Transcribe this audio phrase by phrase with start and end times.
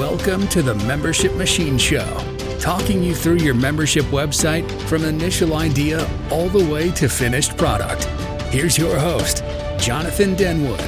[0.00, 2.06] Welcome to the Membership Machine Show,
[2.58, 8.04] talking you through your membership website from initial idea all the way to finished product.
[8.44, 9.44] Here's your host,
[9.78, 10.80] Jonathan Denwood.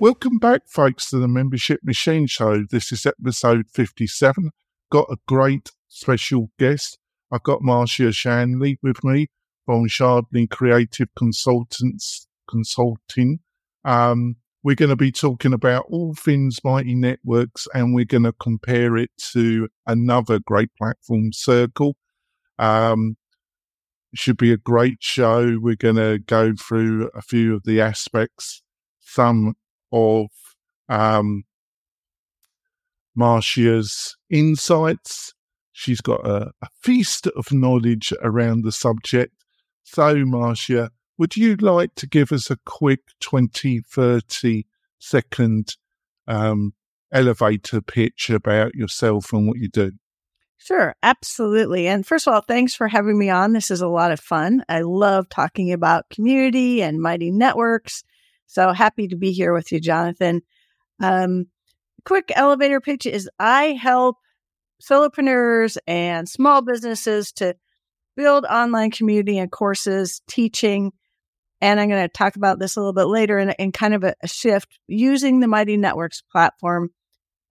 [0.00, 2.64] Welcome back, folks, to the Membership Machine Show.
[2.68, 4.50] This is episode 57.
[4.90, 6.98] Got a great special guest.
[7.30, 9.28] I've got Marcia Chadly with me
[9.64, 13.38] from Chadly Creative Consultants Consulting.
[13.84, 18.32] Um, we're going to be talking about all things Mighty Networks and we're going to
[18.32, 21.96] compare it to another great platform, Circle.
[22.58, 23.16] Um,
[24.14, 25.58] should be a great show.
[25.60, 28.62] We're going to go through a few of the aspects,
[29.00, 29.54] some
[29.92, 30.26] of
[30.88, 31.44] um,
[33.14, 35.34] Marcia's insights.
[35.72, 39.34] She's got a, a feast of knowledge around the subject.
[39.84, 44.66] So, Marcia, would you like to give us a quick 20, 30
[44.98, 45.76] second
[46.26, 46.72] um,
[47.12, 49.92] elevator pitch about yourself and what you do?
[50.58, 51.86] Sure, absolutely.
[51.86, 53.52] And first of all, thanks for having me on.
[53.52, 54.64] This is a lot of fun.
[54.68, 58.02] I love talking about community and mighty networks.
[58.46, 60.42] So happy to be here with you, Jonathan.
[61.00, 61.46] Um,
[62.04, 64.16] quick elevator pitch is I help
[64.82, 67.54] solopreneurs and small businesses to
[68.16, 70.92] build online community and courses, teaching,
[71.60, 74.04] and I'm going to talk about this a little bit later in, in kind of
[74.04, 76.90] a, a shift using the Mighty Networks platform.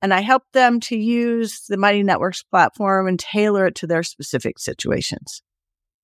[0.01, 4.03] And I help them to use the Mighty Networks platform and tailor it to their
[4.03, 5.41] specific situations.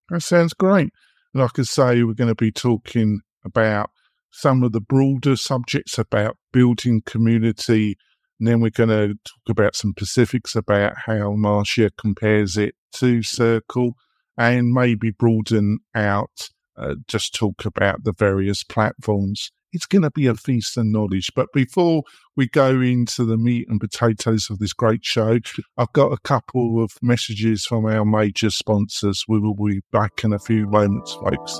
[0.09, 0.89] That sounds great.
[1.33, 3.91] Like I say, we're going to be talking about
[4.31, 7.95] some of the broader subjects about building community.
[8.39, 13.21] And then we're going to talk about some specifics about how Marcia compares it to
[13.21, 13.93] Circle
[14.37, 19.51] and maybe broaden out uh, just talk about the various platforms.
[19.71, 21.31] It's going to be a feast of knowledge.
[21.35, 22.03] But before
[22.35, 25.39] we go into the meat and potatoes of this great show,
[25.77, 29.25] I've got a couple of messages from our major sponsors.
[29.27, 31.59] We will be back in a few moments, folks.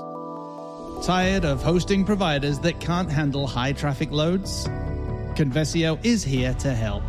[1.06, 4.68] Tired of hosting providers that can't handle high traffic loads?
[5.35, 7.03] Convesio is here to help.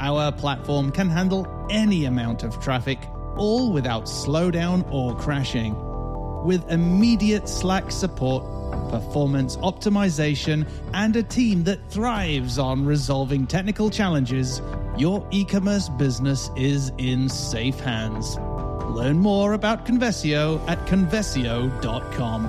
[0.00, 2.98] Our platform can handle any amount of traffic,
[3.36, 5.74] all without slowdown or crashing
[6.44, 8.42] with immediate Slack support,
[8.90, 14.60] performance optimization, and a team that thrives on resolving technical challenges,
[14.96, 18.36] your e commerce business is in safe hands.
[18.90, 22.46] Learn more about Convesio at convesio.com.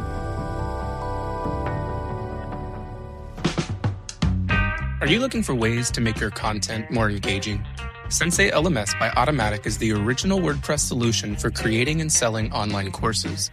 [5.02, 7.66] Are you looking for ways to make your content more engaging?
[8.09, 13.50] Sensei LMS by Automattic is the original WordPress solution for creating and selling online courses.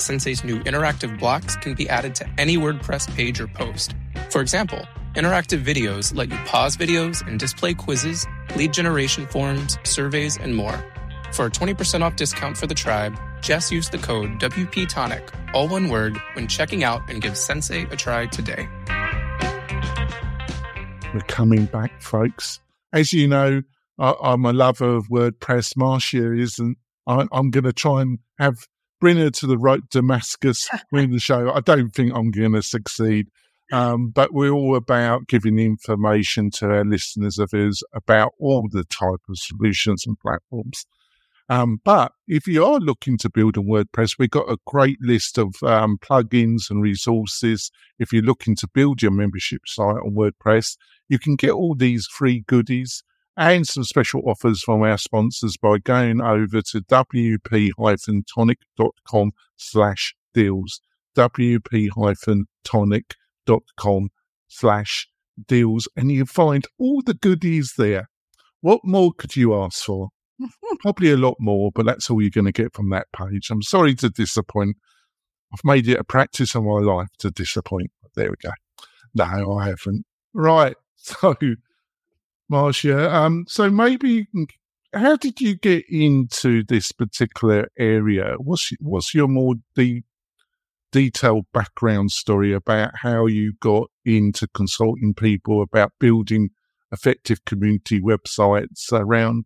[0.00, 3.94] Sensei's new interactive blocks can be added to any WordPress page or post.
[4.30, 10.36] For example, interactive videos let you pause videos and display quizzes, lead generation forms, surveys,
[10.36, 10.84] and more.
[11.32, 15.88] For a 20% off discount for the tribe, just use the code WPTonic, all one
[15.88, 18.68] word, when checking out and give Sensei a try today.
[21.12, 22.60] We're coming back, folks.
[22.92, 23.62] As you know,
[23.98, 25.76] I, am a lover of WordPress.
[25.76, 26.78] Marcia isn't.
[27.06, 28.66] I, I'm going to try and have
[29.00, 31.50] bring her to the right Damascus win the show.
[31.50, 33.28] I don't think I'm going to succeed.
[33.72, 38.84] Um, but we're all about giving information to our listeners of us about all the
[38.84, 40.86] type of solutions and platforms.
[41.48, 45.36] Um, but if you are looking to build a WordPress, we've got a great list
[45.36, 47.72] of um, plugins and resources.
[47.98, 50.76] If you're looking to build your membership site on WordPress,
[51.08, 53.02] you can get all these free goodies
[53.36, 60.80] and some special offers from our sponsors by going over to wp-tonic.com slash deals.
[61.16, 64.08] wp-tonic.com
[64.48, 65.08] slash
[65.46, 65.88] deals.
[65.96, 68.08] And you find all the goodies there.
[68.60, 70.08] What more could you ask for?
[70.80, 73.48] Probably a lot more, but that's all you're going to get from that page.
[73.50, 74.76] I'm sorry to disappoint.
[75.52, 77.90] I've made it a practice of my life to disappoint.
[78.14, 78.50] There we go.
[79.14, 80.04] No, I haven't.
[80.34, 80.76] Right.
[81.02, 81.34] So
[82.50, 83.14] Marcia.
[83.14, 84.26] Um, so maybe
[84.92, 88.34] how did you get into this particular area?
[88.38, 90.04] What's what's your more de-
[90.92, 96.50] detailed background story about how you got into consulting people about building
[96.92, 99.44] effective community websites around,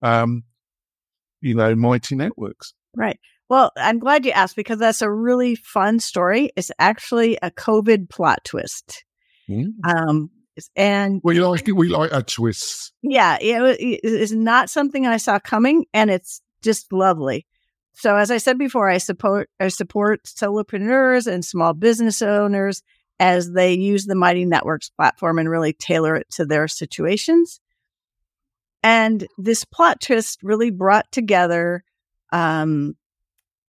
[0.00, 0.44] um,
[1.40, 2.72] you know, mighty networks?
[2.96, 3.18] Right.
[3.50, 6.50] Well, I'm glad you asked because that's a really fun story.
[6.56, 9.04] It's actually a COVID plot twist.
[9.48, 9.72] Mm.
[9.84, 10.30] Um,
[10.76, 12.92] and we like we like a twist.
[13.02, 17.46] Yeah, it, it is not something I saw coming, and it's just lovely.
[17.94, 22.82] So, as I said before, I support I support solopreneurs and small business owners,
[23.20, 27.60] as they use the Mighty Networks platform and really tailor it to their situations.
[28.82, 31.84] And this plot twist really brought together
[32.32, 32.96] um,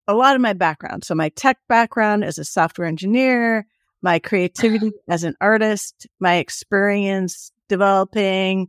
[0.06, 1.04] a lot of my background.
[1.04, 3.66] So, my tech background as a software engineer,
[4.06, 8.68] my creativity as an artist, my experience developing,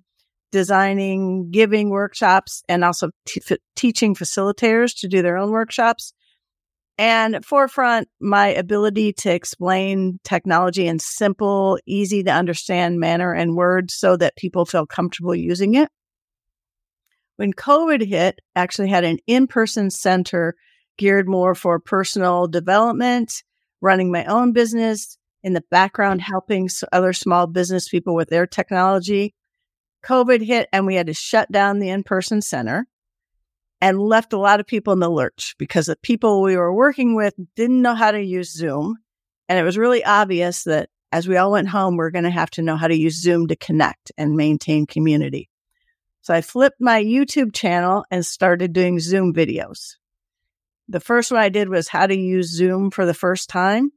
[0.52, 3.42] designing, giving workshops, and also t-
[3.76, 6.12] teaching facilitators to do their own workshops.
[6.98, 13.94] And forefront, my ability to explain technology in simple, easy to understand manner and words
[13.94, 15.90] so that people feel comfortable using it.
[17.36, 20.56] When COVID hit, actually had an in-person center
[20.98, 23.44] geared more for personal development,
[23.82, 29.34] running my own business, in the background helping other small business people with their technology.
[30.04, 32.88] COVID hit and we had to shut down the in-person center
[33.82, 37.16] and left a lot of people in the lurch because the people we were working
[37.16, 38.98] with didn't know how to use Zoom.
[39.50, 42.30] And it was really obvious that as we all went home, we are going to
[42.30, 45.50] have to know how to use Zoom to connect and maintain community.
[46.22, 49.96] So I flipped my YouTube channel and started doing Zoom videos.
[50.90, 53.92] The first one I did was how to use Zoom for the first time.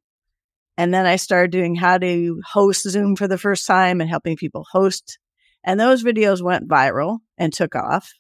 [0.81, 4.35] And then I started doing how to host Zoom for the first time and helping
[4.35, 5.19] people host.
[5.63, 8.15] And those videos went viral and took off.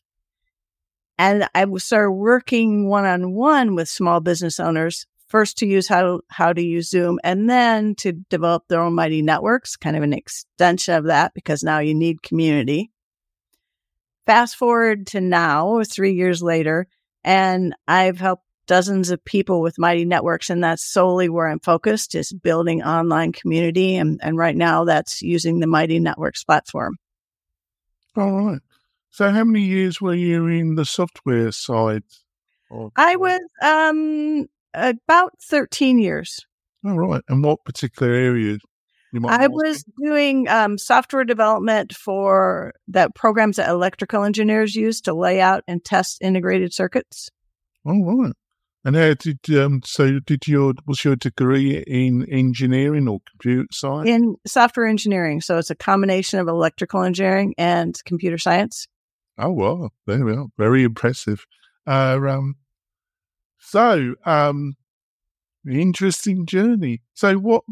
[1.16, 6.02] And I started working one on one with small business owners, first to use how
[6.02, 10.02] to, how to use Zoom and then to develop their own mighty networks, kind of
[10.02, 12.90] an extension of that because now you need community.
[14.26, 16.88] Fast forward to now, three years later,
[17.24, 22.14] and I've helped dozens of people with mighty networks and that's solely where i'm focused
[22.14, 26.96] is building online community and, and right now that's using the mighty networks platform
[28.16, 28.60] all right
[29.10, 32.04] so, how many years were you in the software side?
[32.94, 36.46] I was um, about 13 years.
[36.84, 37.22] All right.
[37.28, 38.60] And what particular areas?
[39.26, 45.40] I was doing um, software development for that programs that electrical engineers use to lay
[45.40, 47.28] out and test integrated circuits.
[47.84, 48.32] All right.
[48.84, 54.08] And how did um, so did your was your degree in engineering or computer science?
[54.08, 55.42] In software engineering.
[55.42, 58.86] So it's a combination of electrical engineering and computer science.
[59.36, 60.46] Oh well, there we are.
[60.56, 61.44] Very impressive.
[61.86, 62.56] Uh, um,
[63.58, 64.76] so, um,
[65.68, 67.02] interesting journey.
[67.14, 67.64] So, what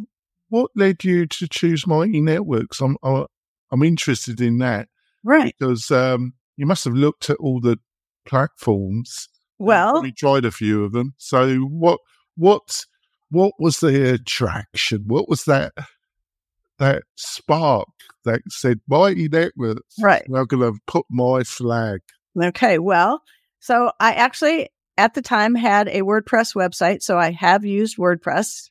[0.48, 2.80] what led you to choose Mighty Networks?
[2.80, 4.88] I'm I'm interested in that,
[5.24, 5.54] right?
[5.58, 7.78] Because um, you must have looked at all the
[8.26, 9.28] platforms.
[9.58, 11.14] Well, we tried a few of them.
[11.18, 12.00] So, what
[12.36, 12.84] what
[13.30, 15.04] what was the attraction?
[15.06, 15.72] What was that
[16.78, 17.88] that spark
[18.24, 19.96] that said Mighty Networks.
[20.00, 20.22] Right.
[20.26, 22.00] I'm going to put my flag.
[22.40, 22.78] Okay.
[22.78, 23.22] Well,
[23.58, 27.02] so I actually at the time had a WordPress website.
[27.02, 28.70] So I have used WordPress.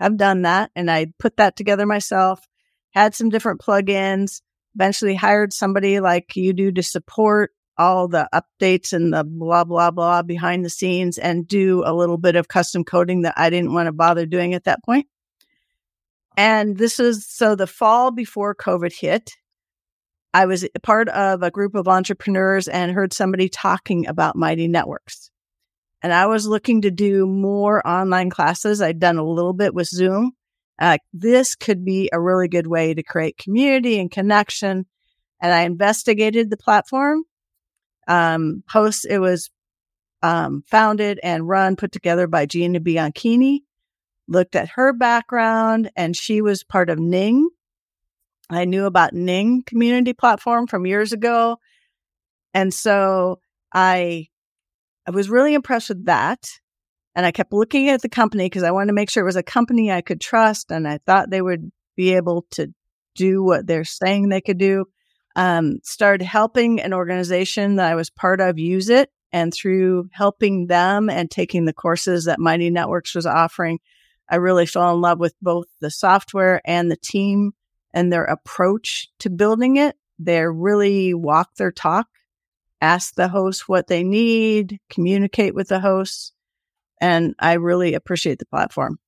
[0.00, 2.46] I've done that and I put that together myself,
[2.90, 4.40] had some different plugins,
[4.76, 9.90] eventually hired somebody like you do to support all the updates and the blah, blah,
[9.90, 13.72] blah behind the scenes and do a little bit of custom coding that I didn't
[13.72, 15.06] want to bother doing at that point.
[16.36, 19.32] And this is so the fall before COVID hit.
[20.34, 25.30] I was part of a group of entrepreneurs and heard somebody talking about Mighty Networks.
[26.02, 28.80] And I was looking to do more online classes.
[28.80, 30.32] I'd done a little bit with Zoom.
[30.78, 34.86] Uh, this could be a really good way to create community and connection.
[35.42, 37.24] And I investigated the platform.
[38.08, 39.50] Um, host, it was
[40.22, 43.60] um, founded and run, put together by Gina Bianchini
[44.28, 47.48] looked at her background and she was part of Ning.
[48.50, 51.58] I knew about Ning community platform from years ago.
[52.54, 53.40] And so
[53.72, 54.28] I,
[55.06, 56.46] I was really impressed with that.
[57.14, 59.36] And I kept looking at the company because I wanted to make sure it was
[59.36, 60.70] a company I could trust.
[60.70, 62.72] And I thought they would be able to
[63.16, 64.84] do what they're saying they could do.
[65.38, 69.10] Um, started helping an organization that I was part of use it.
[69.30, 73.78] And through helping them and taking the courses that Mighty Networks was offering,
[74.28, 77.52] I really fell in love with both the software and the team
[77.92, 79.96] and their approach to building it.
[80.18, 82.08] They really walk their talk,
[82.80, 86.32] ask the host what they need, communicate with the hosts.
[87.00, 88.98] And I really appreciate the platform.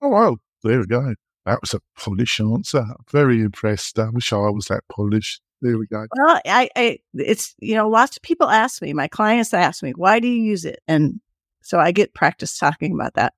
[0.00, 0.36] Oh, wow.
[0.62, 1.14] There we go.
[1.46, 2.84] That was a Polish answer.
[3.10, 3.98] Very impressed.
[3.98, 5.40] I wish I was that Polish.
[5.62, 6.06] There we go.
[6.16, 9.92] Well, I, I, it's, you know, lots of people ask me, my clients ask me,
[9.92, 10.80] why do you use it?
[10.88, 11.20] And
[11.62, 13.34] so I get practice talking about that.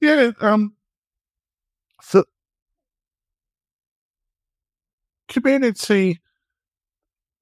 [0.00, 0.30] Yeah.
[0.40, 0.74] Um,
[2.02, 2.24] so
[5.28, 6.20] community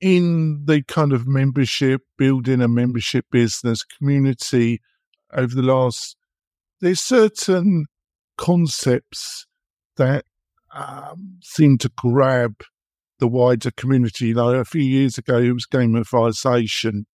[0.01, 4.81] in the kind of membership, building a membership business community
[5.33, 6.17] over the last,
[6.81, 7.87] there's certain
[8.37, 9.47] concepts
[9.97, 10.25] that
[10.75, 12.63] um, seem to grab
[13.19, 14.29] the wider community.
[14.29, 17.05] You know, a few years ago, it was gamification.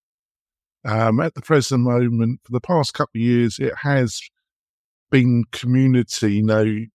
[0.85, 4.21] Um, at the present moment, for the past couple of years, it has
[5.11, 6.85] been community, you know,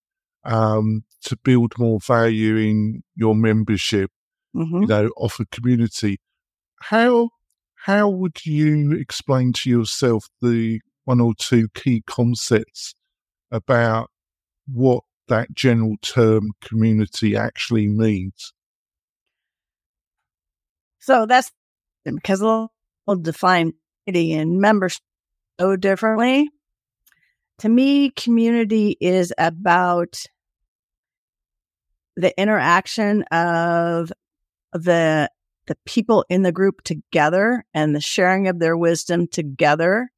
[0.43, 4.11] um, to build more value in your membership,
[4.55, 4.83] Mm-hmm.
[4.83, 6.17] you know, offer community.
[6.79, 7.29] How
[7.83, 12.95] how would you explain to yourself the one or two key concepts
[13.51, 14.09] about
[14.65, 18.53] what that general term community actually means?
[20.99, 21.51] So that's
[22.03, 22.71] because we'll,
[23.21, 23.73] define
[24.07, 25.01] community and membership
[25.59, 26.49] so differently.
[27.59, 30.15] To me, community is about
[32.17, 34.11] the interaction of
[34.73, 35.29] the
[35.67, 40.09] the people in the group together and the sharing of their wisdom together.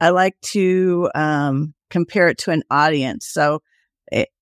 [0.00, 3.26] I like to um, compare it to an audience.
[3.26, 3.60] So,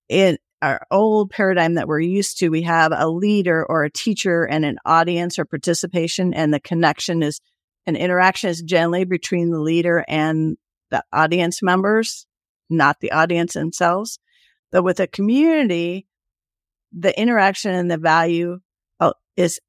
[0.08, 4.44] in our old paradigm that we're used to, we have a leader or a teacher
[4.44, 7.40] and an audience or participation, and the connection is
[7.86, 10.58] an interaction is generally between the leader and
[10.90, 12.26] the audience members,
[12.68, 14.18] not the audience themselves.
[14.70, 16.06] But with a community,
[16.92, 18.58] the interaction and the value
[19.00, 19.60] uh, is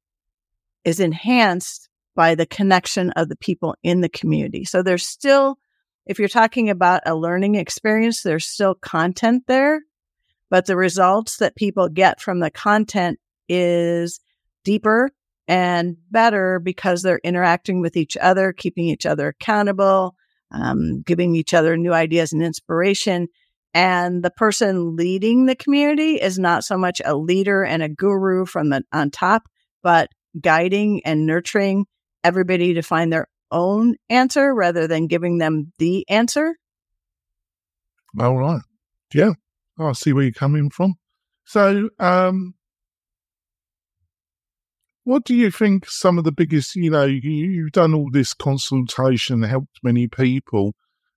[0.84, 4.64] is enhanced by the connection of the people in the community.
[4.64, 5.58] So there's still,
[6.06, 9.82] if you're talking about a learning experience, there's still content there,
[10.50, 14.20] but the results that people get from the content is
[14.64, 15.10] deeper
[15.48, 20.14] and better because they're interacting with each other, keeping each other accountable,
[20.52, 23.28] um, giving each other new ideas and inspiration.
[23.72, 28.44] And the person leading the community is not so much a leader and a guru
[28.44, 29.44] from the on top,
[29.82, 30.08] but
[30.40, 31.86] guiding and nurturing
[32.24, 36.54] everybody to find their own answer rather than giving them the answer.
[38.18, 38.62] All right.
[39.14, 39.32] Yeah.
[39.80, 40.94] I see where you're coming from.
[41.44, 42.54] So, um,
[45.04, 48.34] what do you think some of the biggest, you know, you, you've done all this
[48.34, 50.74] consultation, helped many people.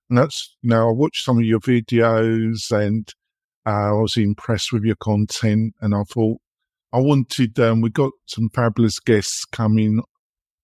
[0.08, 3.08] And that's, you know, I watched some of your videos and
[3.66, 5.74] uh, I was impressed with your content.
[5.80, 6.38] And I thought
[6.92, 10.02] I wanted, um, we got some fabulous guests coming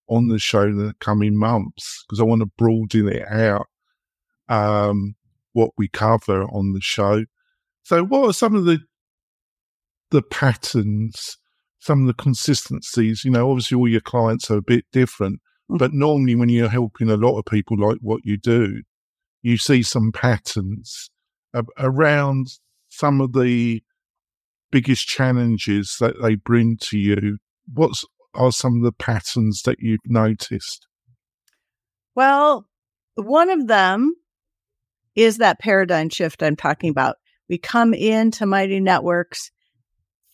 [0.08, 3.66] on the show in the coming months because I want to broaden it out.
[4.48, 5.14] Um,
[5.52, 7.24] what we cover on the show.
[7.82, 8.80] So, what are some of the
[10.10, 11.36] the patterns,
[11.78, 13.24] some of the consistencies?
[13.24, 15.78] You know, obviously, all your clients are a bit different, Mhm.
[15.78, 18.82] but normally, when you're helping a lot of people like what you do,
[19.42, 21.10] you see some patterns
[21.78, 22.46] around
[22.88, 23.82] some of the
[24.70, 27.38] biggest challenges that they bring to you.
[27.72, 27.92] What
[28.34, 30.86] are some of the patterns that you've noticed?
[32.14, 32.68] Well,
[33.14, 34.14] one of them
[35.16, 37.16] is that paradigm shift I'm talking about.
[37.50, 39.50] We come into Mighty Networks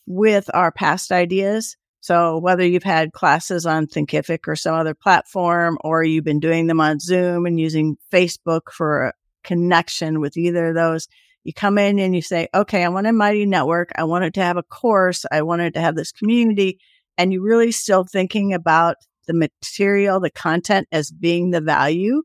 [0.06, 1.74] with our past ideas.
[2.00, 6.66] So whether you've had classes on Thinkific or some other platform, or you've been doing
[6.66, 11.08] them on Zoom and using Facebook for a connection with either of those,
[11.42, 13.92] you come in and you say, okay, I want a Mighty Network.
[13.96, 15.24] I wanted to have a course.
[15.32, 16.78] I wanted to have this community.
[17.16, 18.96] And you're really still thinking about
[19.26, 22.24] the material, the content as being the value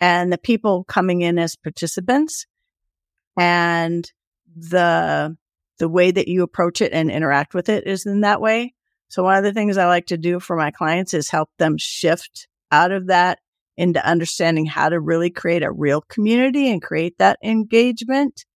[0.00, 2.44] and the people coming in as participants
[3.36, 4.10] and
[4.56, 5.36] the
[5.78, 8.74] the way that you approach it and interact with it is in that way.
[9.08, 11.76] So one of the things I like to do for my clients is help them
[11.78, 13.38] shift out of that
[13.76, 18.46] into understanding how to really create a real community and create that engagement.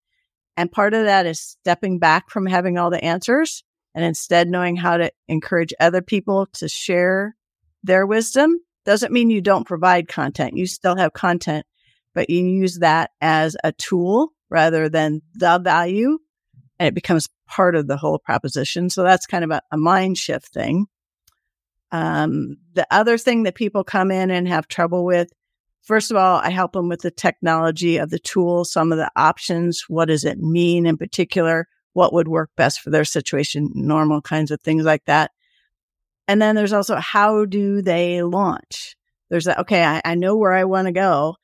[0.57, 3.63] And part of that is stepping back from having all the answers
[3.95, 7.37] and instead knowing how to encourage other people to share
[7.83, 8.57] their wisdom.
[8.87, 10.57] Doesn't mean you don't provide content.
[10.57, 11.67] You still have content,
[12.15, 16.19] but you use that as a tool rather than the value
[16.81, 18.89] and it becomes part of the whole proposition.
[18.89, 20.87] So that's kind of a, a mind shift thing.
[21.93, 25.31] Um, the other thing that people come in and have trouble with,
[25.83, 29.11] first of all, I help them with the technology of the tool, some of the
[29.15, 29.85] options.
[29.89, 31.69] What does it mean in particular?
[31.93, 33.71] What would work best for their situation?
[33.75, 35.33] Normal kinds of things like that.
[36.29, 38.97] And then there's also how do they launch?
[39.29, 41.37] There's that, okay, I, I know where I want to go.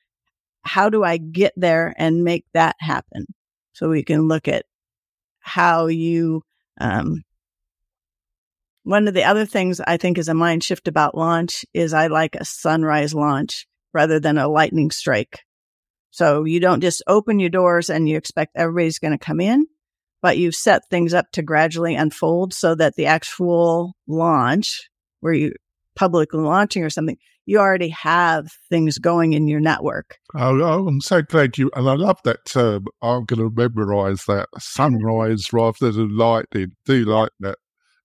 [0.63, 3.25] How do I get there and make that happen?
[3.73, 4.65] So we can look at
[5.39, 6.43] how you,
[6.79, 7.23] um,
[8.83, 12.07] one of the other things I think is a mind shift about launch is I
[12.07, 15.41] like a sunrise launch rather than a lightning strike.
[16.11, 19.67] So you don't just open your doors and you expect everybody's going to come in,
[20.21, 25.53] but you set things up to gradually unfold so that the actual launch where you
[25.95, 30.19] publicly launching or something, you already have things going in your network.
[30.35, 32.87] Oh, I'm so glad you, and I love that term.
[33.01, 36.73] I'm going to memorize that sunrise rather than lightning.
[36.85, 37.57] Do like that.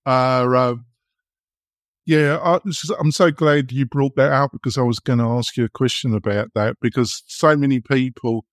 [0.07, 0.87] Uh, um,
[2.07, 2.61] yeah, I,
[3.01, 5.69] am so glad you brought that out because I was going to ask you a
[5.69, 8.45] question about that because so many people,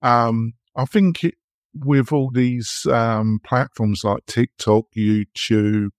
[0.00, 1.34] um, I think it,
[1.74, 5.90] with all these um, platforms like TikTok, YouTube,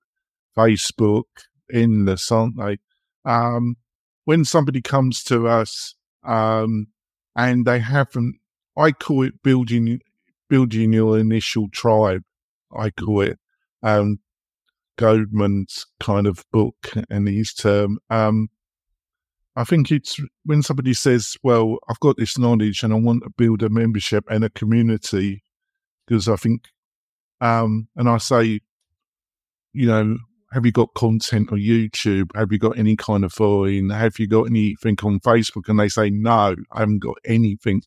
[0.57, 1.25] Facebook,
[1.71, 2.77] endless, aren't they?
[3.23, 3.77] Um,
[4.25, 6.87] when somebody comes to us um,
[7.35, 8.35] and they haven't,
[8.77, 9.99] I call it building
[10.49, 12.23] building your initial tribe.
[12.75, 13.39] I call it
[13.83, 14.19] um,
[14.97, 17.99] Goleman's kind of book and his term.
[18.09, 18.49] Um,
[19.55, 23.29] I think it's when somebody says, "Well, I've got this knowledge and I want to
[23.37, 25.43] build a membership and a community,"
[26.05, 26.67] because I think,
[27.41, 28.61] um, and I say,
[29.73, 30.17] you know,
[30.51, 32.29] have you got content on YouTube?
[32.35, 33.89] Have you got any kind of following?
[33.89, 35.69] Have you got anything on Facebook?
[35.69, 37.81] And they say, no, I haven't got anything.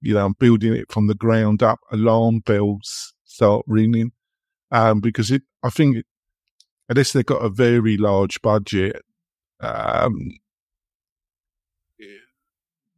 [0.00, 1.80] You know, I'm building it from the ground up.
[1.90, 4.12] Alarm bells start ringing.
[4.70, 6.06] Um, because it, I think, it,
[6.88, 9.02] unless they've got a very large budget,
[9.60, 10.38] um,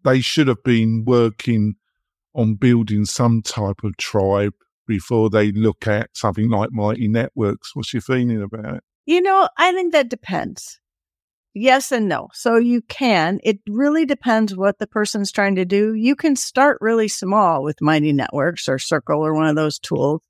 [0.04, 1.76] they should have been working
[2.34, 4.54] on building some type of tribe
[4.86, 7.74] before they look at something like Mighty Networks.
[7.74, 8.84] What's your feeling about it?
[9.06, 10.80] You know, I think that depends.
[11.54, 12.28] Yes and no.
[12.34, 13.40] So you can.
[13.42, 15.94] It really depends what the person's trying to do.
[15.94, 20.20] You can start really small with Mighty Networks or Circle or one of those tools.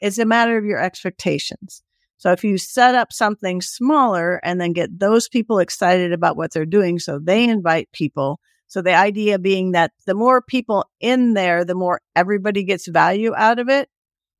[0.00, 1.82] It's a matter of your expectations.
[2.18, 6.52] So if you set up something smaller and then get those people excited about what
[6.52, 8.40] they're doing, so they invite people.
[8.66, 13.34] So the idea being that the more people in there, the more everybody gets value
[13.34, 13.88] out of it.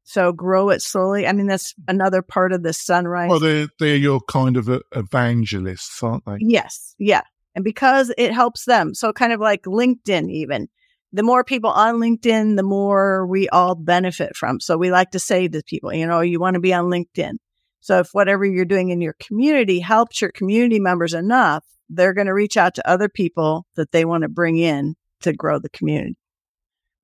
[0.09, 1.27] So grow it slowly.
[1.27, 3.29] I mean, that's another part of the sunrise.
[3.29, 6.38] Well, they're, they're your kind of uh, evangelists, aren't they?
[6.41, 6.95] Yes.
[6.99, 7.21] Yeah.
[7.55, 8.95] And because it helps them.
[8.95, 10.69] So kind of like LinkedIn, even
[11.12, 14.61] the more people on LinkedIn, the more we all benefit from.
[14.61, 17.35] So we like to say to people, you know, you want to be on LinkedIn.
[17.81, 22.29] So if whatever you're doing in your community helps your community members enough, they're going
[22.29, 25.68] to reach out to other people that they want to bring in to grow the
[25.68, 26.16] community.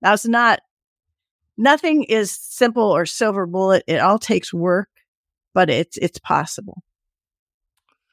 [0.00, 0.60] Now it's not
[1.56, 3.84] nothing is simple or silver bullet.
[3.86, 4.88] It all takes work,
[5.52, 6.82] but it's it's possible.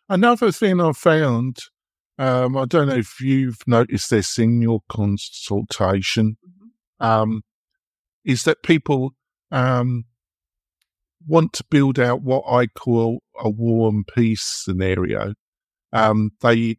[0.09, 1.57] Another thing I've found,
[2.17, 7.05] um, I don't know if you've noticed this in your consultation, mm-hmm.
[7.05, 7.41] um,
[8.25, 9.11] is that people
[9.51, 10.03] um,
[11.25, 15.33] want to build out what I call a war and peace scenario.
[15.93, 16.77] Um, they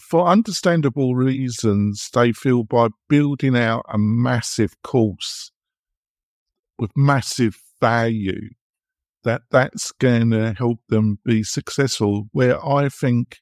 [0.00, 5.52] for understandable reasons, they feel by building out a massive course
[6.78, 8.50] with massive value,
[9.24, 12.28] that that's going to help them be successful.
[12.32, 13.38] Where I think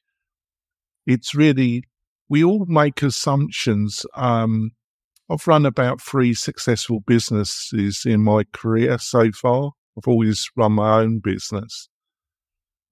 [1.07, 1.85] it's really,
[2.29, 4.05] we all make assumptions.
[4.15, 4.71] Um,
[5.29, 9.71] I've run about three successful businesses in my career so far.
[9.97, 11.89] I've always run my own business.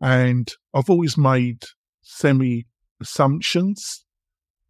[0.01, 1.63] And I've always made
[2.01, 2.65] semi
[3.01, 4.05] assumptions,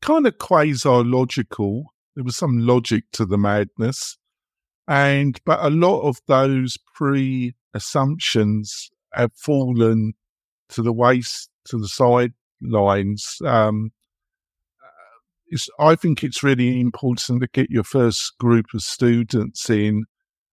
[0.02, 1.94] kind of quasi logical.
[2.16, 4.18] There was some logic to the madness.
[4.88, 10.14] And, but a lot of those pre assumptions have fallen
[10.70, 13.38] to the waist, to the sidelines.
[13.46, 13.92] Um,
[15.80, 20.06] I think it's really important to get your first group of students in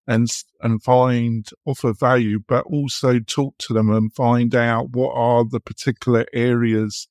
[0.06, 0.28] and
[0.60, 5.60] and find offer value, but also talk to them and find out what are the
[5.60, 7.08] particular areas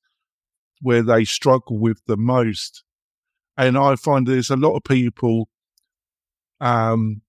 [0.80, 2.82] where they struggle with the most.
[3.56, 5.48] And I find there's a lot of people
[6.60, 7.22] um,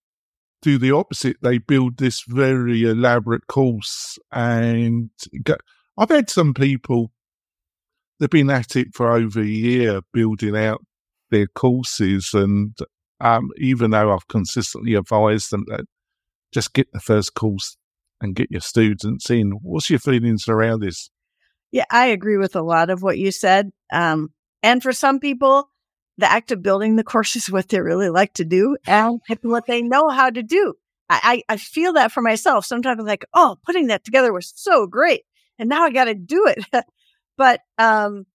[0.62, 1.38] do the opposite.
[1.42, 5.10] They build this very elaborate course, and
[5.44, 5.62] get,
[5.98, 7.12] I've had some people
[8.20, 10.84] they've been at it for over a year building out
[11.30, 12.78] their courses, and
[13.20, 15.86] um, even though I've consistently advised them that
[16.54, 17.78] just get the first course
[18.22, 19.52] and get your students in.
[19.62, 21.10] What's your feelings around this?
[21.72, 23.72] Yeah, I agree with a lot of what you said.
[23.92, 24.32] Um,
[24.64, 25.70] and for some people,
[26.18, 29.66] the act of building the course is what they really like to do and what
[29.68, 30.74] they know how to do.
[31.10, 32.66] I, I feel that for myself.
[32.66, 35.22] Sometimes I'm like, oh, putting that together was so great.
[35.58, 36.86] And now I got to do it.
[37.38, 38.26] but, um,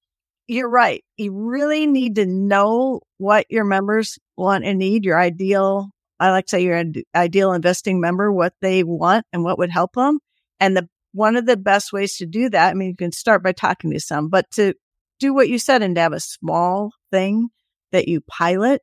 [0.49, 1.05] you're right.
[1.17, 5.91] You really need to know what your members want and need, your ideal,
[6.21, 6.83] I like to say your
[7.15, 10.19] ideal investing member, what they want and what would help them.
[10.61, 13.43] And the one of the best ways to do that, I mean, you can start
[13.43, 14.75] by talking to some, but to
[15.19, 17.49] do what you said and to have a small thing
[17.93, 18.83] that you pilot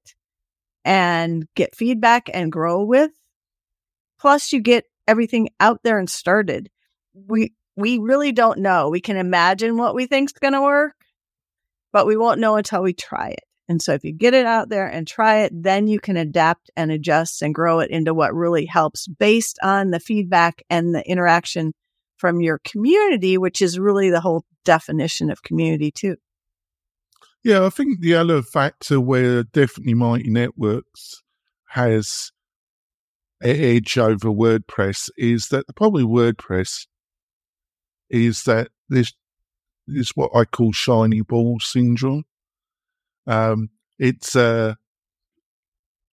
[0.86, 3.12] and get feedback and grow with.
[4.20, 6.70] Plus you get everything out there and started.
[7.14, 8.90] We, we really don't know.
[8.90, 10.96] We can imagine what we think's going to work,
[11.92, 13.44] but we won't know until we try it.
[13.68, 16.72] And so if you get it out there and try it, then you can adapt
[16.76, 21.08] and adjust and grow it into what really helps based on the feedback and the
[21.08, 21.74] interaction
[22.20, 26.18] from your community, which is really the whole definition of community too.
[27.44, 31.24] Yeah, I think the other factor where definitely Mighty Networks
[31.70, 32.32] has
[33.42, 36.88] an edge over WordPress is that probably WordPress
[38.10, 39.14] is that this
[39.88, 42.26] is what I call shiny ball syndrome.
[43.26, 44.78] Um, it's a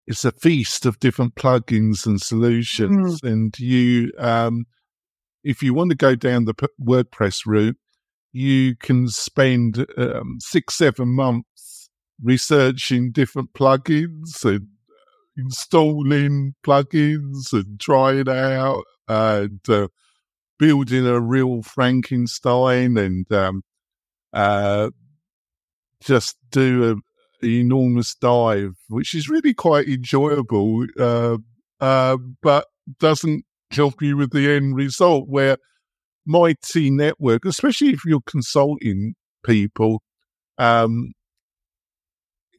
[0.05, 3.31] it's a feast of different plugins and solutions, mm.
[3.31, 4.65] and you, um,
[5.43, 7.77] if you want to go down the WordPress route,
[8.31, 11.89] you can spend um, six seven months
[12.21, 14.67] researching different plugins and
[15.37, 19.87] installing plugins and trying out and uh,
[20.57, 23.63] building a real Frankenstein and um,
[24.31, 24.89] uh,
[26.01, 27.01] just do an
[27.49, 31.37] enormous dive, which is really quite enjoyable, uh,
[31.79, 32.67] uh, but
[32.99, 35.27] doesn't help you with the end result.
[35.27, 35.57] Where
[36.25, 40.01] Mighty Network, especially if you're consulting people,
[40.57, 41.13] um,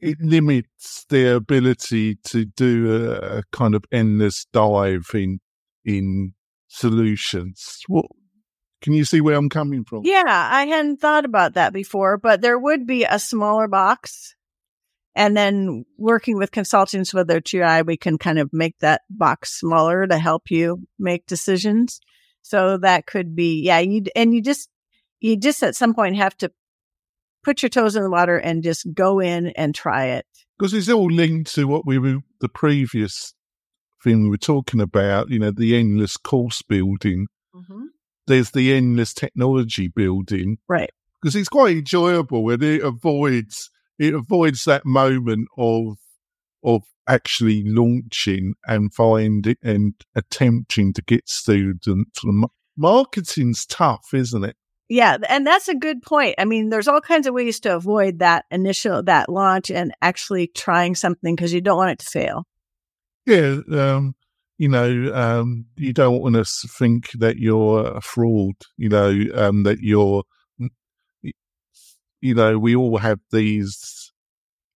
[0.01, 5.39] it limits their ability to do a, a, kind of endless dive in
[5.83, 6.33] in
[6.67, 7.79] solutions.
[7.87, 8.05] What
[8.81, 10.01] can you see where I'm coming from?
[10.03, 14.35] Yeah, I hadn't thought about that before, but there would be a smaller box.
[15.15, 19.59] And then working with consultants, whether it's UI, we can kind of make that box
[19.59, 22.01] smaller to help you make decisions.
[22.41, 24.69] So that could be, yeah, you and you just
[25.19, 26.51] you just at some point have to
[27.43, 30.25] put your toes in the water and just go in and try it.
[30.57, 33.33] Because it's all linked to what we were, the previous
[34.03, 37.27] thing we were talking about, you know, the endless course building.
[37.55, 37.85] Mm-hmm.
[38.27, 40.57] There's the endless technology building.
[40.67, 40.91] Right.
[41.21, 45.97] Because it's quite enjoyable and it avoids, it avoids that moment of,
[46.63, 52.21] of actually launching and finding and attempting to get students.
[52.77, 54.57] Marketing's tough, isn't it?
[54.87, 56.35] Yeah, and that's a good point.
[56.37, 60.47] I mean, there's all kinds of ways to avoid that initial that launch and actually
[60.47, 62.47] trying something because you don't want it to fail.
[63.25, 64.13] Yeah, um,
[64.59, 68.55] you know, um, you don't want to think that you're a fraud.
[68.77, 70.23] You know, um, that you're,
[72.25, 74.11] you know, we all have these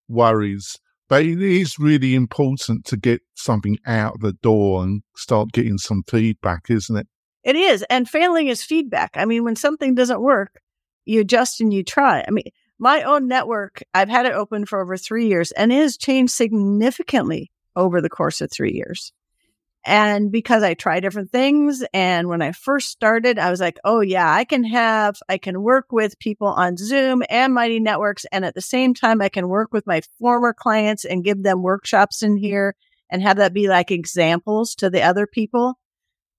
[0.08, 5.80] worries, but it is really important to get something out the door and start getting
[5.80, 7.08] some feedback, isn't it?
[7.44, 7.84] It is.
[7.90, 9.12] And failing is feedback.
[9.16, 10.62] I mean, when something doesn't work,
[11.06, 12.24] you adjust and you try.
[12.28, 12.46] I mean,
[12.78, 16.34] my own network, I've had it open for over three years and it has changed
[16.34, 19.12] significantly over the course of three years.
[19.90, 21.84] And because I try different things.
[21.96, 25.64] And when I first started, I was like, oh, yeah, I can have, I can
[25.64, 28.24] work with people on Zoom and Mighty Networks.
[28.32, 31.64] And at the same time, I can work with my former clients and give them
[31.64, 32.76] workshops in here
[33.10, 35.80] and have that be like examples to the other people.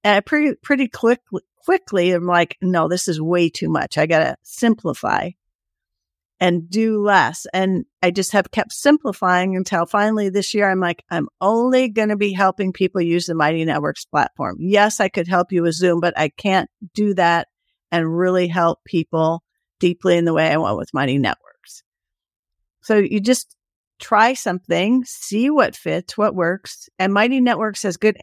[0.04, 1.18] And I pretty, pretty quick,
[1.64, 3.98] quickly, I'm like, no, this is way too much.
[3.98, 5.30] I got to simplify
[6.40, 7.46] and do less.
[7.52, 12.08] And I just have kept simplifying until finally this year, I'm like, I'm only going
[12.08, 14.56] to be helping people use the Mighty Networks platform.
[14.58, 17.48] Yes, I could help you with Zoom, but I can't do that
[17.92, 19.42] and really help people
[19.78, 21.82] deeply in the way I want with Mighty Networks.
[22.80, 23.54] So you just
[23.98, 26.88] try something, see what fits, what works.
[26.98, 28.16] And Mighty Networks has good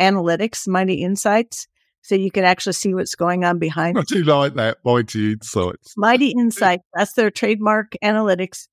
[0.00, 1.66] analytics, Mighty Insights,
[2.04, 3.98] so you can actually see what's going on behind.
[3.98, 5.94] I do like that, Mighty Insights.
[5.96, 8.68] Mighty Insights, that's their trademark analytics.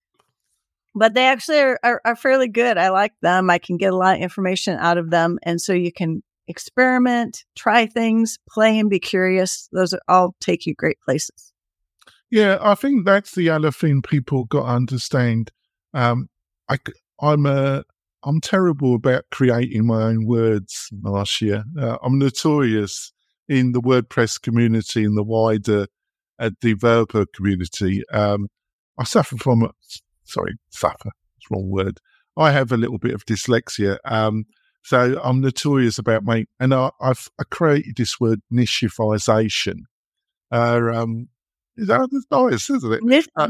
[0.93, 2.77] But they actually are, are, are fairly good.
[2.77, 3.49] I like them.
[3.49, 5.39] I can get a lot of information out of them.
[5.43, 9.69] And so you can experiment, try things, play and be curious.
[9.71, 11.53] Those all take you great places.
[12.29, 15.51] Yeah, I think that's the other thing people got to understand.
[15.93, 16.27] Um,
[16.67, 16.79] I,
[17.21, 17.85] I'm a
[18.23, 21.63] I'm terrible about creating my own words, Marcia.
[21.79, 23.13] Uh, I'm notorious
[23.51, 25.85] in the WordPress community and the wider
[26.39, 28.01] uh, developer community.
[28.13, 28.47] Um,
[28.97, 29.69] I suffer from,
[30.23, 31.99] sorry, suffer, it's wrong word.
[32.37, 33.97] I have a little bit of dyslexia.
[34.05, 34.45] Um,
[34.83, 39.81] so I'm notorious about my, and I, have I created this word nichifization.
[40.49, 41.27] Uh, um,
[41.75, 43.03] is that nice, isn't it?
[43.03, 43.47] Nich- uh.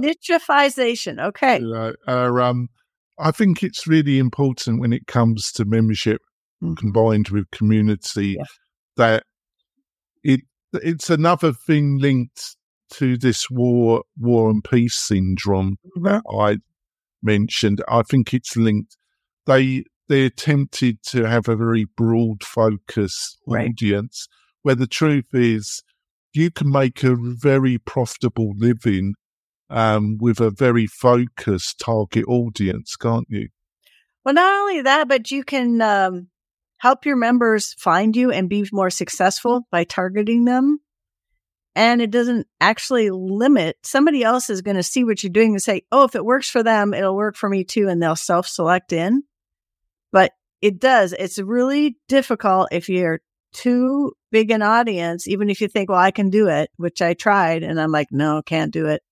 [1.19, 1.59] Okay.
[1.59, 2.69] You know, uh, um,
[3.19, 6.21] I think it's really important when it comes to membership
[6.63, 6.73] mm-hmm.
[6.73, 8.45] combined with community yeah.
[8.97, 9.23] that
[10.23, 10.41] it
[10.73, 12.55] it's another thing linked
[12.91, 16.39] to this war war and peace syndrome mm-hmm.
[16.39, 16.57] I
[17.23, 17.81] mentioned.
[17.87, 18.97] I think it's linked.
[19.45, 23.69] They they attempted to have a very broad focus right.
[23.69, 24.27] audience
[24.63, 25.81] where the truth is
[26.33, 29.15] you can make a very profitable living
[29.69, 33.49] um, with a very focused target audience, can't you?
[34.23, 36.27] Well, not only that, but you can um,
[36.81, 40.79] help your members find you and be more successful by targeting them.
[41.75, 45.61] And it doesn't actually limit somebody else is going to see what you're doing and
[45.61, 47.87] say, Oh, if it works for them, it'll work for me too.
[47.87, 49.21] And they'll self select in.
[50.11, 51.13] But it does.
[51.13, 53.21] It's really difficult if you're
[53.53, 57.13] too big an audience, even if you think, well, I can do it, which I
[57.13, 57.61] tried.
[57.61, 59.03] And I'm like, no, can't do it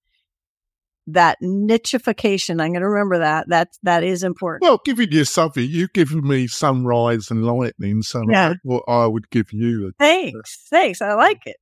[1.13, 2.62] that nichification.
[2.62, 3.50] I'm going to remember that.
[3.50, 4.63] That that is important.
[4.63, 8.54] Well, giving you something, you've given me sunrise and lightning, so yeah.
[8.63, 9.91] what I would give you.
[10.00, 11.02] Thanks, thanks.
[11.02, 11.58] I like it.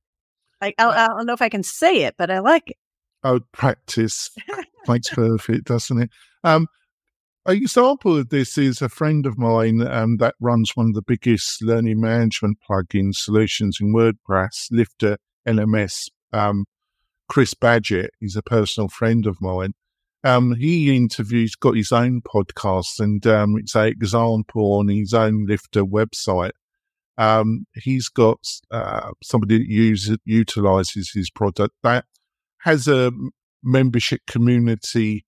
[0.60, 2.76] I, I, I don't know if I can say it, but I like it.
[3.24, 4.30] Oh, practice
[4.88, 6.10] makes perfect, doesn't it?
[6.44, 6.66] Um,
[7.46, 11.02] an example of this is a friend of mine um, that runs one of the
[11.02, 16.08] biggest learning management plugin solutions in WordPress, Lifter LMS.
[16.32, 16.66] Um,
[17.28, 19.74] Chris Badgett, he's a personal friend of mine.
[20.24, 25.46] Um, he interviews, got his own podcast, and um, it's an example on his own
[25.46, 26.52] Lifter website.
[27.16, 28.38] Um, he's got
[28.70, 32.04] uh, somebody that uses utilizes his product that
[32.62, 33.12] has a
[33.62, 35.24] membership community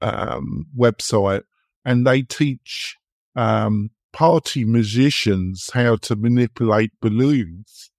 [0.00, 1.42] um, website,
[1.84, 2.96] and they teach
[3.34, 7.90] um, party musicians how to manipulate balloons.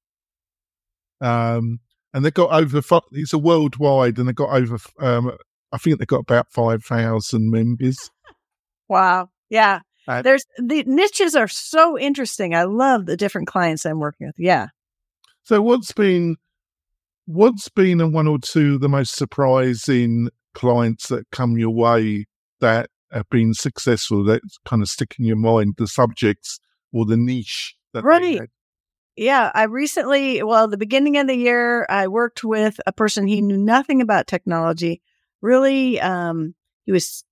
[1.19, 1.79] Um,
[2.13, 2.81] and they've got over.
[3.11, 4.77] It's a worldwide, and they've got over.
[4.99, 5.31] Um,
[5.71, 8.09] I think they've got about five thousand members.
[8.87, 9.29] Wow!
[9.49, 12.55] Yeah, uh, there's the niches are so interesting.
[12.55, 14.35] I love the different clients I'm working with.
[14.37, 14.67] Yeah.
[15.43, 16.37] So what's been
[17.25, 22.25] what's been a one or two the most surprising clients that come your way
[22.59, 26.59] that have been successful that kind of stick in your mind the subjects
[26.93, 28.49] or the niche that right
[29.15, 33.41] yeah, I recently, well, the beginning of the year, I worked with a person he
[33.41, 35.01] knew nothing about technology.
[35.41, 37.23] Really, um, he was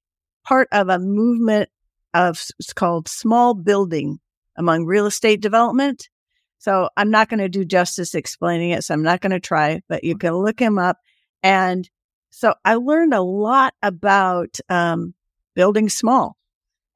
[0.44, 1.70] part of a movement
[2.13, 4.20] of it's called small building
[4.58, 6.10] among real estate development.
[6.58, 8.84] So I'm not going to do justice explaining it.
[8.84, 10.98] So I'm not going to try, but you can look him up.
[11.44, 11.89] And
[12.32, 15.13] so I learned a lot about, um,
[15.56, 16.36] building small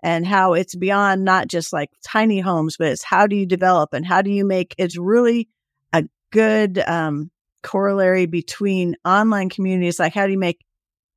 [0.03, 3.93] and how it's beyond not just like tiny homes, but it's how do you develop
[3.93, 5.47] and how do you make it's really
[5.93, 7.31] a good um,
[7.63, 9.99] corollary between online communities.
[9.99, 10.63] Like, how do you make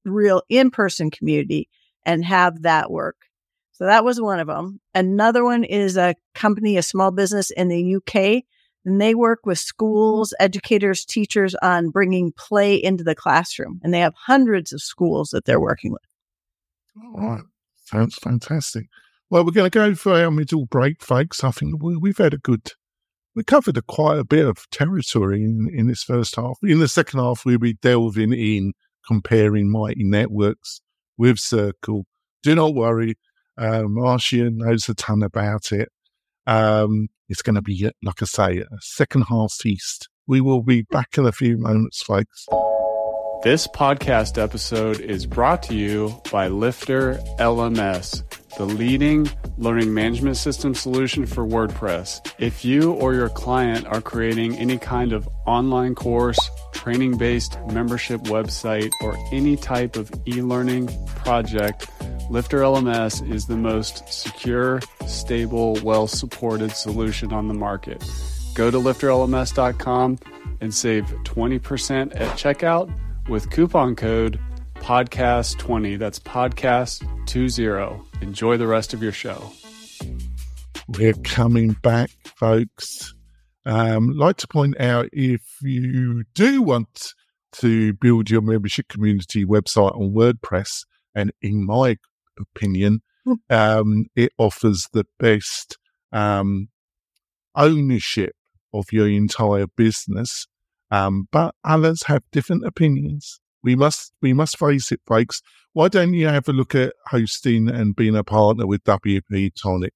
[0.04, 1.68] real in person community
[2.06, 3.16] and have that work?
[3.72, 4.80] So that was one of them.
[4.94, 8.44] Another one is a company, a small business in the UK,
[8.86, 13.80] and they work with schools, educators, teachers on bringing play into the classroom.
[13.82, 16.02] And they have hundreds of schools that they're working with.
[16.96, 17.42] Right.
[17.86, 18.88] Sounds fantastic.
[19.30, 21.42] Well, we're going to go for our middle break, folks.
[21.42, 22.72] I think we, have had a good,
[23.34, 26.58] we covered a, quite a bit of territory in, in this first half.
[26.62, 28.72] In the second half, we'll be delving in
[29.06, 30.80] comparing Mighty Networks
[31.16, 32.06] with Circle.
[32.42, 33.14] Do not worry.
[33.56, 35.88] Uh, Marcia knows a ton about it.
[36.46, 40.08] Um, it's going to be, like I say, a second half feast.
[40.26, 42.46] We will be back in a few moments, folks.
[43.46, 48.24] This podcast episode is brought to you by Lifter LMS,
[48.56, 52.28] the leading learning management system solution for WordPress.
[52.40, 56.40] If you or your client are creating any kind of online course,
[56.72, 61.88] training based membership website, or any type of e learning project,
[62.28, 68.02] Lifter LMS is the most secure, stable, well supported solution on the market.
[68.56, 70.18] Go to lifterlms.com
[70.60, 72.92] and save 20% at checkout
[73.28, 74.40] with coupon code
[74.76, 75.98] podcast20.
[75.98, 78.22] That's podcast20.
[78.22, 79.52] Enjoy the rest of your show.
[80.88, 83.12] We're coming back, folks.
[83.64, 87.12] Um, like to point out if you do want
[87.52, 90.84] to build your membership community website on WordPress,
[91.14, 91.96] and in my
[92.38, 93.00] opinion,
[93.50, 95.78] um, it offers the best
[96.12, 96.68] um,
[97.56, 98.36] ownership
[98.72, 100.46] of your entire business
[100.90, 103.40] um, but others have different opinions.
[103.62, 105.42] We must we must face it, folks.
[105.72, 109.94] Why don't you have a look at hosting and being a partner with WP Tonic?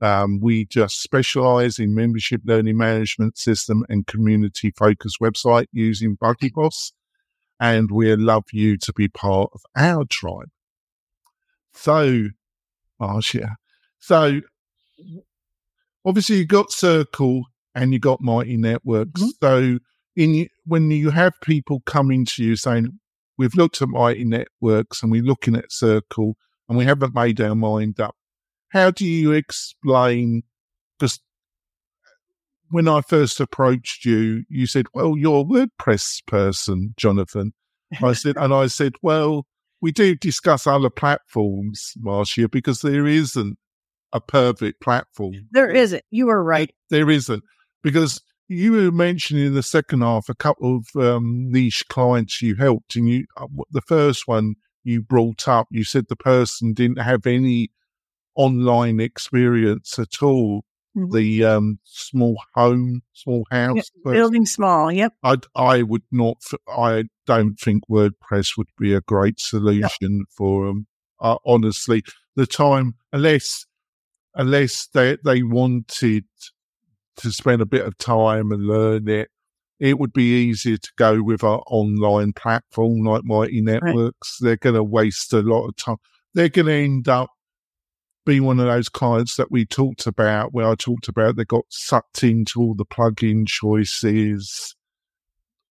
[0.00, 6.92] Um, we just specialize in membership learning management system and community focused website using Boss,
[7.60, 10.50] and we love you to be part of our tribe.
[11.72, 12.28] So,
[13.00, 13.56] Marcia,
[13.98, 14.40] so
[16.04, 17.44] obviously you got Circle
[17.74, 19.22] and you got Mighty Networks.
[19.22, 19.28] Mm-hmm.
[19.40, 19.78] So
[20.16, 22.98] in when you have people coming to you saying,
[23.36, 26.36] "We've looked at Mighty Networks and we're looking at Circle
[26.68, 28.16] and we haven't made our mind up,"
[28.68, 30.42] how do you explain?
[30.98, 31.20] Because
[32.70, 37.52] when I first approached you, you said, "Well, you're a WordPress person, Jonathan."
[38.02, 39.46] I said, and I said, well,
[39.80, 43.58] we do discuss other platforms, Marcia, because there isn't
[44.12, 45.48] a perfect platform.
[45.50, 46.02] There isn't.
[46.10, 46.72] You were right.
[46.90, 47.42] There isn't.
[47.82, 52.56] Because you were mentioning in the second half a couple of um, niche clients you
[52.56, 56.98] helped, and you uh, the first one you brought up, you said the person didn't
[56.98, 57.70] have any
[58.34, 60.64] online experience at all.
[60.96, 61.12] Mm-hmm.
[61.12, 64.92] The um, small home, small house, yep, building small.
[64.92, 65.12] Yep.
[65.24, 66.36] I I would not.
[66.68, 70.26] I don't think WordPress would be a great solution yep.
[70.36, 70.86] for them.
[71.20, 72.04] Uh, honestly,
[72.36, 73.66] the time unless
[74.36, 76.26] unless they they wanted
[77.16, 79.28] to spend a bit of time and learn it,
[79.80, 84.38] it would be easier to go with an online platform like Mighty Networks.
[84.40, 84.46] Right.
[84.48, 85.96] They're going to waste a lot of time.
[86.34, 87.30] They're going to end up
[88.24, 91.64] being one of those clients that we talked about, where I talked about they got
[91.68, 94.74] sucked into all the plugin choices,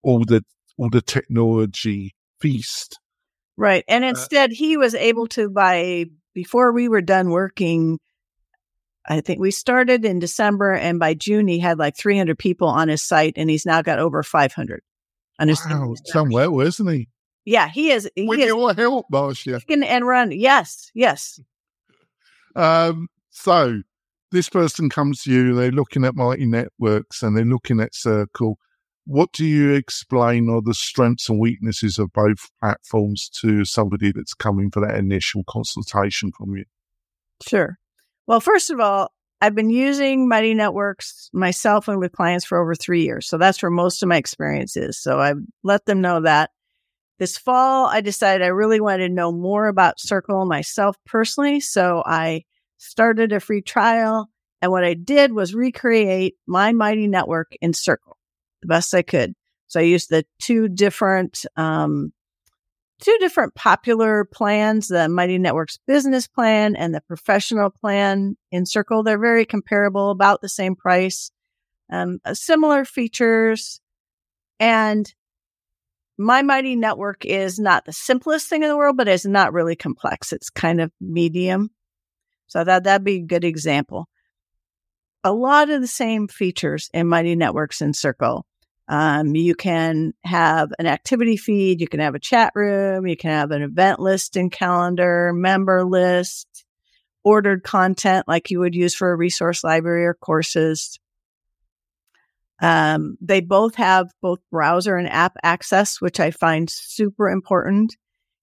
[0.02, 0.44] all the
[0.78, 2.98] all the technology feast.
[3.56, 7.98] Right, and uh instead uh, he was able to by before we were done working
[9.06, 12.88] I think we started in December, and by June he had like 300 people on
[12.88, 14.82] his site, and he's now got over 500.
[15.40, 17.08] On his wow, somewhere, isn't he?
[17.44, 18.08] Yeah, he is.
[18.14, 19.60] He With is, your help, Marcia.
[19.66, 20.32] Can and run.
[20.32, 21.40] Yes, yes.
[22.56, 23.82] Um, so
[24.30, 28.58] this person comes to you, they're looking at Mighty Networks and they're looking at Circle.
[29.06, 34.34] What do you explain are the strengths and weaknesses of both platforms to somebody that's
[34.34, 36.64] coming for that initial consultation from you?
[37.42, 37.78] Sure.
[38.26, 42.74] Well, first of all, I've been using Mighty Networks myself and with clients for over
[42.74, 43.26] three years.
[43.26, 44.98] So that's where most of my experience is.
[44.98, 46.50] So I let them know that.
[47.18, 51.60] This fall, I decided I really wanted to know more about Circle myself personally.
[51.60, 52.44] So I
[52.78, 54.28] started a free trial.
[54.62, 58.14] And what I did was recreate my Mighty Network in Circle
[58.64, 59.34] the best I could.
[59.68, 62.12] So I used the two different um,
[63.00, 69.02] two different popular plans, the Mighty Networks business plan and the professional plan in Circle.
[69.02, 71.30] They're very comparable, about the same price,
[71.90, 73.80] um, uh, similar features.
[74.60, 75.12] And
[76.16, 79.76] my Mighty Network is not the simplest thing in the world, but it's not really
[79.76, 80.32] complex.
[80.32, 81.70] It's kind of medium.
[82.46, 84.08] So that, that'd be a good example.
[85.24, 88.46] A lot of the same features in Mighty Networks in Circle.
[88.86, 93.30] Um, you can have an activity feed, you can have a chat room, you can
[93.30, 96.46] have an event list and calendar, member list,
[97.24, 100.98] ordered content like you would use for a resource library or courses.
[102.60, 107.96] Um, they both have both browser and app access, which I find super important.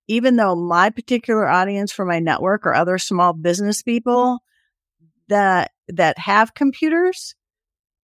[0.08, 4.40] Even though my particular audience for my network are other small business people
[5.30, 7.36] that that have computers,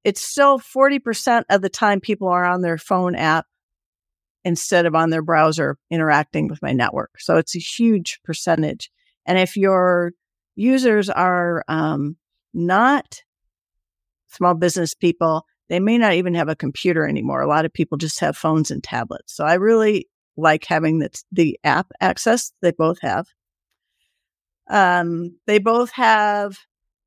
[0.06, 3.44] it's still 40% of the time people are on their phone app
[4.44, 7.10] instead of on their browser interacting with my network.
[7.18, 8.88] So it's a huge percentage.
[9.26, 10.12] And if your
[10.54, 12.16] users are um,
[12.54, 13.24] not
[14.28, 17.40] small business people, they may not even have a computer anymore.
[17.40, 19.34] A lot of people just have phones and tablets.
[19.34, 23.26] So I really like having the, the app access they both have.
[24.70, 26.56] Um, they both have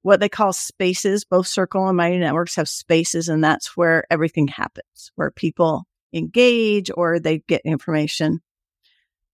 [0.01, 1.25] what they call spaces.
[1.25, 6.89] Both Circle and Mighty Networks have spaces, and that's where everything happens, where people engage
[6.95, 8.41] or they get information.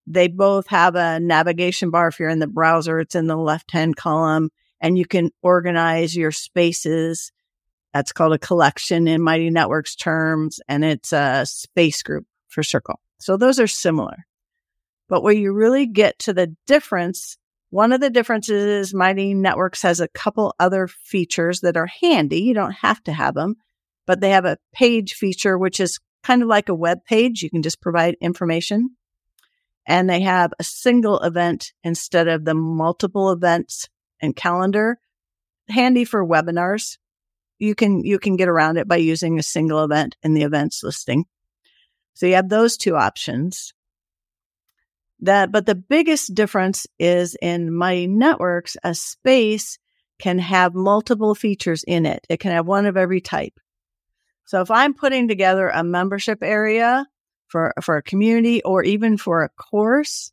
[0.08, 2.10] They both have a navigation bar.
[2.10, 4.49] If you're in the browser, it's in the left hand column,
[4.80, 7.32] and you can organize your spaces.
[7.93, 12.99] That's called a collection in Mighty Networks terms, and it's a space group for Circle.
[13.19, 14.25] So those are similar.
[15.08, 17.38] But where you really get to the difference
[17.76, 22.40] one of the differences is Mighty Networks has a couple other features that are handy.
[22.40, 23.56] You don't have to have them,
[24.08, 27.42] but they have a page feature, which is kind of like a web page.
[27.42, 28.92] You can just provide information.
[29.86, 33.90] And they have a single event instead of the multiple events
[34.22, 34.98] and calendar.
[35.68, 36.98] Handy for webinars.
[37.60, 40.82] You can, you can get around it by using a single event in the events
[40.82, 41.26] listing.
[42.14, 43.74] So you have those two options.
[45.21, 49.79] That, but the biggest difference is in Mighty Networks, a space
[50.19, 52.25] can have multiple features in it.
[52.29, 53.54] It can have one of every type.
[54.46, 57.08] So if I'm putting together a membership area
[57.48, 60.31] for, for a community or even for a course,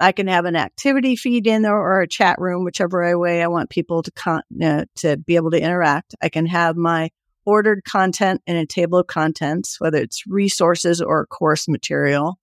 [0.00, 3.46] I can have an activity feed in there or a chat room, whichever way I
[3.46, 6.16] want people to con- uh, to be able to interact.
[6.20, 7.10] I can have my
[7.44, 12.38] ordered content in a table of contents, whether it's resources or course material.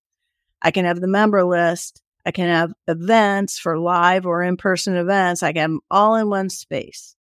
[0.62, 2.02] I can have the member list.
[2.26, 5.42] I can have events for live or in person events.
[5.42, 7.16] I can have all in one space.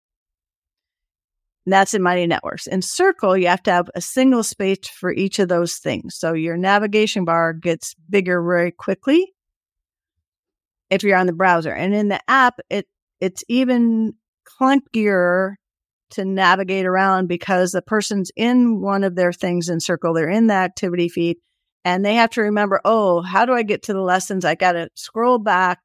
[1.67, 2.67] And that's in Mighty Networks.
[2.67, 6.17] In Circle, you have to have a single space for each of those things.
[6.17, 9.35] So your navigation bar gets bigger very quickly
[10.89, 11.73] if you're on the browser.
[11.73, 12.87] And in the app, it
[13.21, 14.15] it's even
[14.61, 15.55] clunkier
[16.11, 20.47] to navigate around because the person's in one of their things in Circle, they're in
[20.47, 21.39] the activity feed,
[21.87, 24.45] and they have to remember, oh, how do I get to the lessons?
[24.45, 25.79] I got to scroll back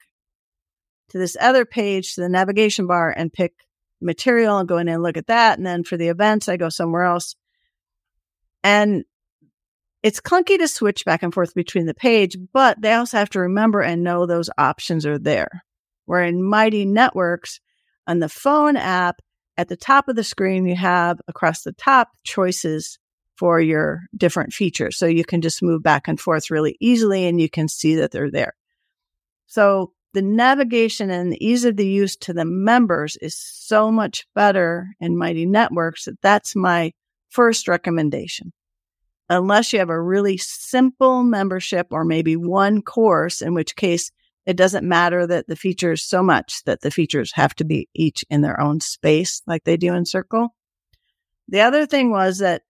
[1.09, 3.53] to this other page to the navigation bar and pick
[4.01, 5.59] material and go in and look at that.
[5.59, 7.35] And then for the events, I go somewhere else.
[8.63, 9.05] And
[10.01, 13.39] it's clunky to switch back and forth between the page, but they also have to
[13.41, 15.63] remember and know those options are there.
[16.05, 17.59] Where in Mighty Networks
[18.07, 19.21] on the phone app,
[19.55, 22.97] at the top of the screen, you have across the top choices
[23.41, 24.95] for your different features.
[24.95, 28.11] So you can just move back and forth really easily and you can see that
[28.11, 28.53] they're there.
[29.47, 34.27] So the navigation and the ease of the use to the members is so much
[34.35, 36.91] better in Mighty Networks that that's my
[37.31, 38.53] first recommendation.
[39.27, 44.11] Unless you have a really simple membership or maybe one course, in which case
[44.45, 48.23] it doesn't matter that the features so much that the features have to be each
[48.29, 50.53] in their own space like they do in Circle.
[51.47, 52.61] The other thing was that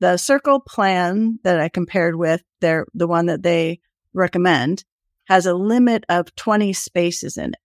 [0.00, 3.80] the Circle plan that I compared with, their, the one that they
[4.12, 4.84] recommend,
[5.24, 7.60] has a limit of 20 spaces in it.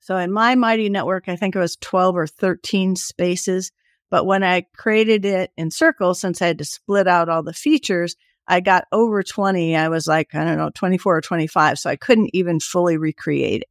[0.00, 3.72] So in my Mighty Network, I think it was 12 or 13 spaces.
[4.10, 7.52] But when I created it in Circle, since I had to split out all the
[7.52, 8.14] features,
[8.46, 9.74] I got over 20.
[9.74, 11.78] I was like, I don't know, 24 or 25.
[11.78, 13.68] So I couldn't even fully recreate it.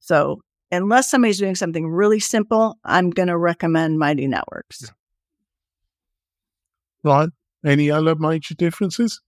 [0.00, 0.40] So
[0.72, 4.90] unless somebody's doing something really simple, I'm going to recommend Mighty Networks.
[7.08, 7.28] Right.
[7.64, 9.20] Any other major differences?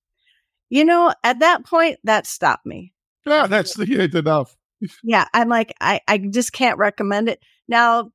[0.69, 2.93] You know, at that point, that stopped me.
[3.27, 4.57] Yeah, that's the end enough.
[5.03, 7.41] yeah, I'm like, I, I just can't recommend it.
[7.69, 8.13] Now,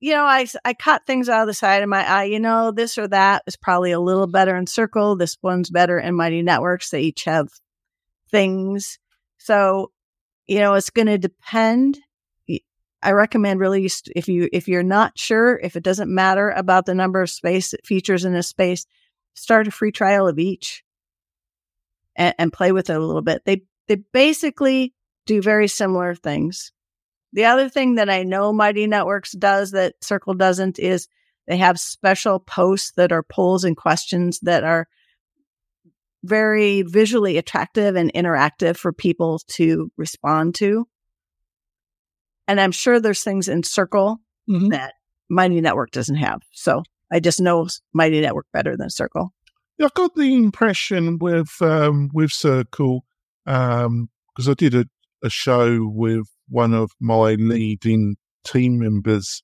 [0.00, 2.24] you know, I, I caught things out of the side of my eye.
[2.24, 5.16] You know, this or that is probably a little better in Circle.
[5.16, 6.90] This one's better in Mighty Networks.
[6.90, 7.48] They each have
[8.30, 8.98] things.
[9.38, 9.90] So,
[10.46, 11.98] you know, it's going to depend.
[13.06, 16.94] I recommend really if you if you're not sure if it doesn't matter about the
[16.94, 18.84] number of space features in a space,
[19.34, 20.82] start a free trial of each
[22.16, 23.42] and, and play with it a little bit.
[23.44, 24.92] They they basically
[25.24, 26.72] do very similar things.
[27.32, 31.06] The other thing that I know Mighty Networks does that Circle doesn't is
[31.46, 34.88] they have special posts that are polls and questions that are
[36.24, 40.88] very visually attractive and interactive for people to respond to.
[42.48, 44.68] And I'm sure there's things in Circle mm-hmm.
[44.68, 44.94] that
[45.28, 46.42] Mighty Network doesn't have.
[46.52, 46.82] So
[47.12, 49.32] I just know Mighty Network better than Circle.
[49.80, 53.04] I got the impression with um, with Circle
[53.44, 54.08] because um,
[54.48, 54.86] I did a,
[55.22, 59.42] a show with one of my leading team members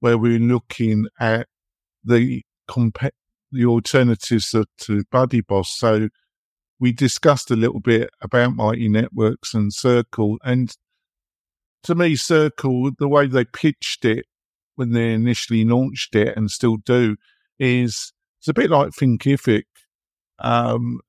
[0.00, 1.48] where we are looking at
[2.04, 3.14] the comp-
[3.52, 5.66] the alternatives to, to BuddyBoss.
[5.66, 6.08] So
[6.78, 10.74] we discussed a little bit about Mighty Networks and Circle, and
[11.86, 14.26] to me, Circle, the way they pitched it
[14.74, 17.16] when they initially launched it and still do,
[17.58, 19.64] is it's a bit like Thinkific
[20.38, 21.00] um,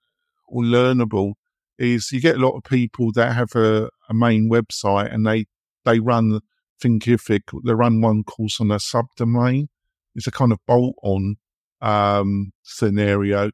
[0.48, 1.34] or Learnable.
[1.80, 5.46] Is you get a lot of people that have a, a main website and they
[5.86, 6.40] they run
[6.84, 7.42] Thinkific.
[7.66, 9.68] They run one course on a subdomain.
[10.16, 11.36] It's a kind of bolt on
[11.82, 13.52] um, scenario.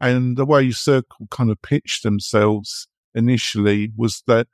[0.00, 4.46] And the way Circle kind of pitched themselves initially was that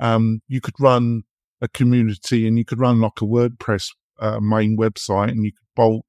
[0.00, 1.22] um, you could run
[1.64, 3.88] a community and you could run like a WordPress
[4.20, 6.04] uh, main website and you could bolt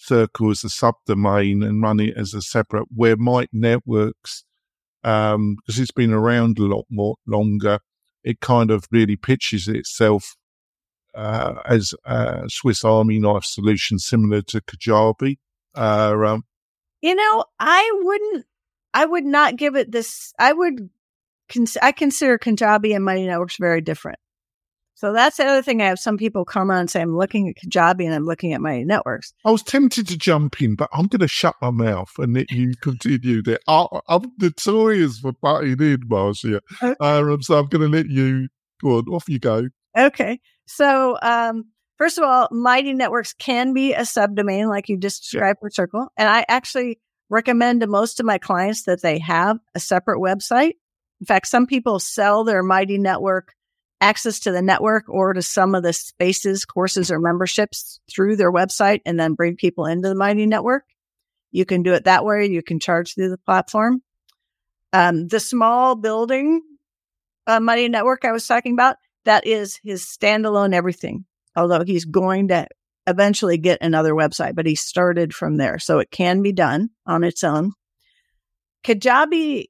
[0.00, 4.44] Circle as a subdomain and run it as a separate, where Mighty Networks,
[5.02, 7.80] um, because it's been around a lot more longer,
[8.22, 10.36] it kind of really pitches itself
[11.16, 15.38] uh, as a Swiss Army knife solution, similar to Kajabi.
[15.74, 16.44] Uh, um,
[17.02, 18.46] you know, I wouldn't,
[18.94, 20.32] I would not give it this.
[20.38, 20.90] I would,
[21.82, 24.20] I consider Kajabi and Mighty Networks very different.
[24.98, 25.80] So that's the other thing.
[25.80, 28.52] I have some people come on and say, I'm looking at Kajabi and I'm looking
[28.52, 29.32] at my Networks.
[29.44, 32.50] I was tempted to jump in, but I'm going to shut my mouth and let
[32.50, 33.60] you continue there.
[33.68, 36.60] I, am notorious for butting in, Marcia.
[36.82, 36.96] Okay.
[36.98, 38.48] Uh, so I'm going to let you
[38.82, 39.04] go on.
[39.04, 39.68] Off you go.
[39.96, 40.40] Okay.
[40.66, 45.58] So, um, first of all, Mighty Networks can be a subdomain like you just described
[45.58, 45.66] yeah.
[45.68, 46.08] for Circle.
[46.16, 46.98] And I actually
[47.30, 50.72] recommend to most of my clients that they have a separate website.
[51.20, 53.54] In fact, some people sell their Mighty Network
[54.00, 58.52] access to the network or to some of the spaces, courses, or memberships through their
[58.52, 60.84] website and then bring people into the Mighty Network.
[61.50, 62.46] You can do it that way.
[62.46, 64.02] You can charge through the platform.
[64.92, 66.62] Um, the small building
[67.46, 71.24] uh, Mighty Network I was talking about, that is his standalone everything.
[71.56, 72.68] Although he's going to
[73.06, 75.78] eventually get another website, but he started from there.
[75.78, 77.72] So it can be done on its own.
[78.84, 79.66] Kajabi,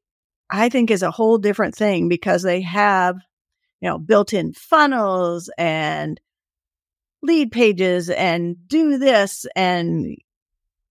[0.51, 3.17] I think, is a whole different thing because they have,
[3.81, 6.21] you know, built in funnels and
[7.23, 9.47] lead pages and do this.
[9.57, 10.17] And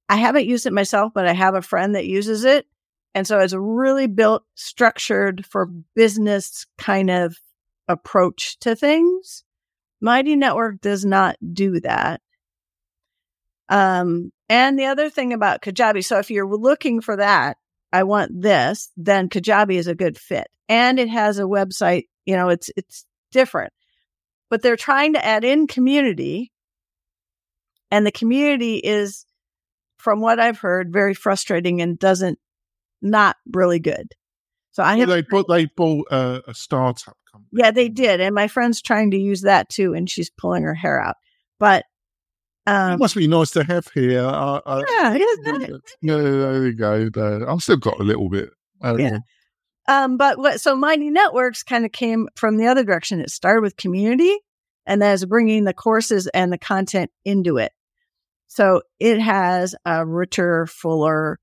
[0.10, 2.66] I haven't used it myself, but I have a friend that uses it.
[3.14, 7.38] And so it's really built, structured for business kind of
[7.88, 9.44] approach to things.
[10.00, 12.22] Mighty Network does not do that.
[13.70, 17.58] Um, and the other thing about Kajabi, so if you're looking for that,
[17.92, 20.48] I want this, then Kajabi is a good fit.
[20.70, 23.74] And it has a website, you know, it's it's different.
[24.50, 26.52] But they're trying to add in community.
[27.90, 29.26] And the community is,
[29.98, 32.38] from what I've heard, very frustrating and doesn't
[33.02, 34.14] not really good.
[34.72, 37.50] So I have well, they bought they bought uh, a startup company.
[37.64, 38.20] Yeah, they did.
[38.20, 41.16] And my friend's trying to use that too, and she's pulling her hair out.
[41.60, 41.86] But
[42.68, 44.20] um, it must be nice to have here.
[44.20, 45.82] Uh, uh, yeah, isn't it?
[46.02, 47.10] Yeah, there we go.
[47.10, 47.50] There.
[47.50, 48.50] I've still got a little bit.
[48.84, 49.20] Uh, yeah.
[49.88, 53.22] Um, but what, so Mighty Networks kind of came from the other direction.
[53.22, 54.38] It started with community
[54.86, 57.72] and then is bringing the courses and the content into it.
[58.48, 61.40] So it has a richer, fuller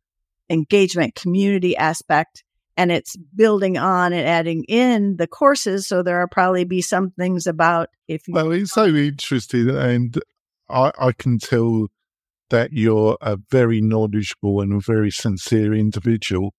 [0.51, 2.45] engagement community aspect
[2.77, 5.87] and it's building on and adding in the courses.
[5.87, 8.35] So there are probably be some things about if you.
[8.35, 9.71] Well, it's so interesting.
[9.71, 10.19] And
[10.69, 11.89] I, I can tell
[12.51, 16.53] that you're a very knowledgeable and a very sincere individual.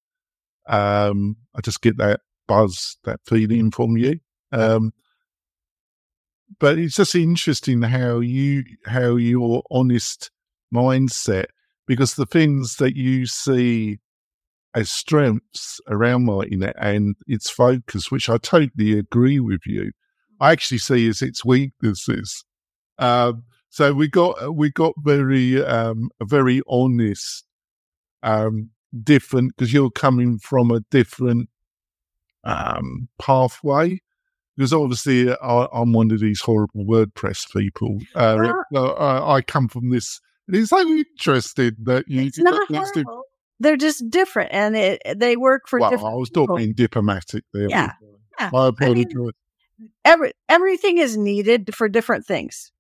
[0.68, 4.20] Um, I just get that buzz, that feeling from you.
[4.52, 4.92] Um,
[6.60, 10.32] but it's just interesting how you how your honest
[10.74, 11.46] mindset,
[11.88, 14.00] because the things that you see
[14.74, 19.92] as strengths around Mightynet and its focus, which I totally agree with you,
[20.40, 22.44] I actually see as its weaknesses.
[23.00, 27.46] Um, so we got we got very um, a very honest,
[28.24, 28.70] um,
[29.04, 31.50] different because you're coming from a different
[32.44, 34.02] um, pathway.
[34.56, 38.00] Because obviously I, am one of these horrible WordPress people.
[38.16, 40.22] Uh, uh, I come from this.
[40.48, 42.22] It's so interesting that you.
[42.22, 43.24] It's not horrible.
[43.60, 46.14] They're just different, and it, they work for well, different.
[46.14, 47.70] I was talking diplomatic there.
[47.70, 47.94] Yeah,
[48.40, 48.50] yeah.
[48.54, 48.78] I apologize.
[48.82, 49.32] I mean,
[50.04, 52.72] every everything is needed for different things.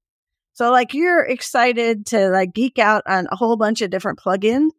[0.53, 4.70] So like you're excited to like geek out on a whole bunch of different plugins.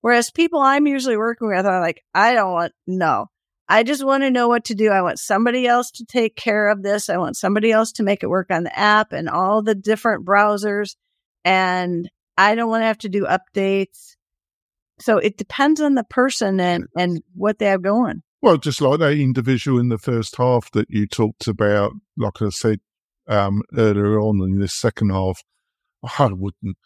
[0.00, 3.26] Whereas people I'm usually working with are like, I don't want, no,
[3.68, 4.90] I just want to know what to do.
[4.90, 7.08] I want somebody else to take care of this.
[7.08, 10.26] I want somebody else to make it work on the app and all the different
[10.26, 10.96] browsers.
[11.44, 14.16] And I don't want to have to do updates.
[14.98, 18.22] So it depends on the person and, and what they have going.
[18.42, 22.48] Well, just like that individual in the first half that you talked about, like I
[22.48, 22.80] said,
[23.28, 25.42] um, earlier on in this second half.
[26.18, 26.78] I wouldn't,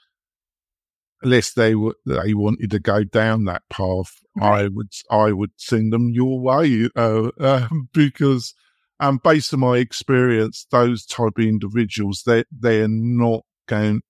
[1.25, 4.21] unless they were they wanted to go down that path.
[4.41, 8.55] I would I would send them your way uh, uh, because,
[9.01, 14.03] um, based on my experience, those type of individuals they they're not going.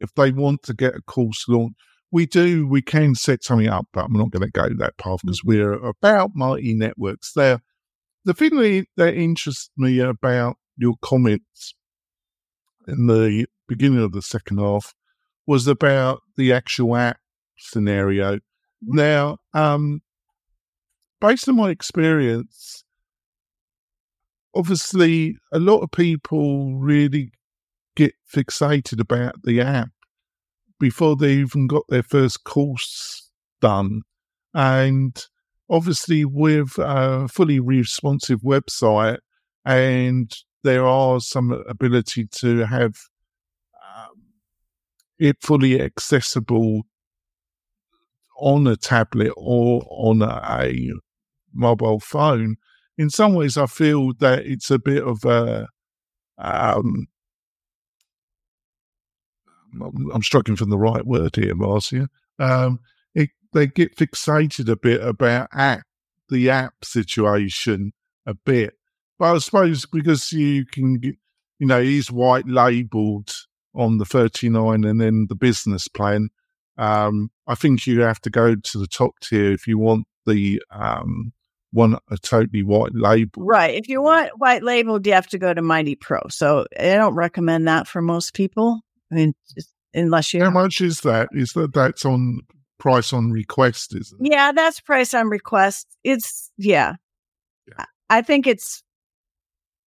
[0.00, 1.76] If they want to get a course launched,
[2.10, 5.20] we do we can set something up, but I'm not going to go that path
[5.22, 5.48] because mm.
[5.48, 7.32] we're about Mighty Networks.
[7.32, 7.60] There,
[8.24, 11.74] the thing that, that interests me about your comments
[12.88, 14.94] in the beginning of the second half
[15.46, 17.18] was about the actual app
[17.56, 18.40] scenario.
[18.82, 20.02] Now, um,
[21.20, 22.84] based on my experience,
[24.54, 27.32] obviously a lot of people really
[27.96, 29.88] get fixated about the app
[30.80, 33.30] before they even got their first course
[33.60, 34.02] done.
[34.52, 35.16] And
[35.70, 39.18] obviously, with a fully responsive website
[39.64, 40.32] and
[40.62, 42.94] there are some ability to have
[45.18, 46.82] it fully accessible
[48.38, 50.92] on a tablet or on a
[51.52, 52.56] mobile phone.
[52.96, 55.68] In some ways, I feel that it's a bit of a.
[56.38, 57.06] Um,
[60.12, 62.08] I'm struggling from the right word here, Marcia.
[62.38, 62.78] Um,
[63.14, 65.82] it, they get fixated a bit about app,
[66.28, 67.92] the app situation
[68.26, 68.74] a bit.
[69.18, 73.32] But I suppose because you can, you know, he's white labeled
[73.74, 76.28] on the 39 and then the business plan.
[76.76, 80.62] Um, I think you have to go to the top tier if you want the
[80.70, 81.32] um,
[81.74, 83.44] one a totally white label.
[83.44, 83.74] Right.
[83.74, 86.20] If you want white labeled, you have to go to Mighty Pro.
[86.30, 88.80] So I don't recommend that for most people.
[89.10, 89.34] I mean,
[89.92, 90.42] unless you.
[90.42, 91.28] How much is that?
[91.32, 92.40] Is that that's on
[92.78, 93.94] price on request?
[93.94, 94.32] Is it?
[94.32, 95.88] Yeah, that's price on request.
[96.04, 96.94] It's yeah.
[97.68, 97.84] yeah.
[98.08, 98.83] I think it's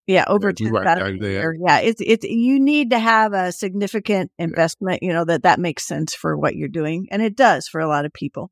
[0.07, 5.03] Yeah, over ten go Yeah, it's it's you need to have a significant investment.
[5.03, 7.89] You know that that makes sense for what you're doing, and it does for a
[7.89, 8.51] lot of people.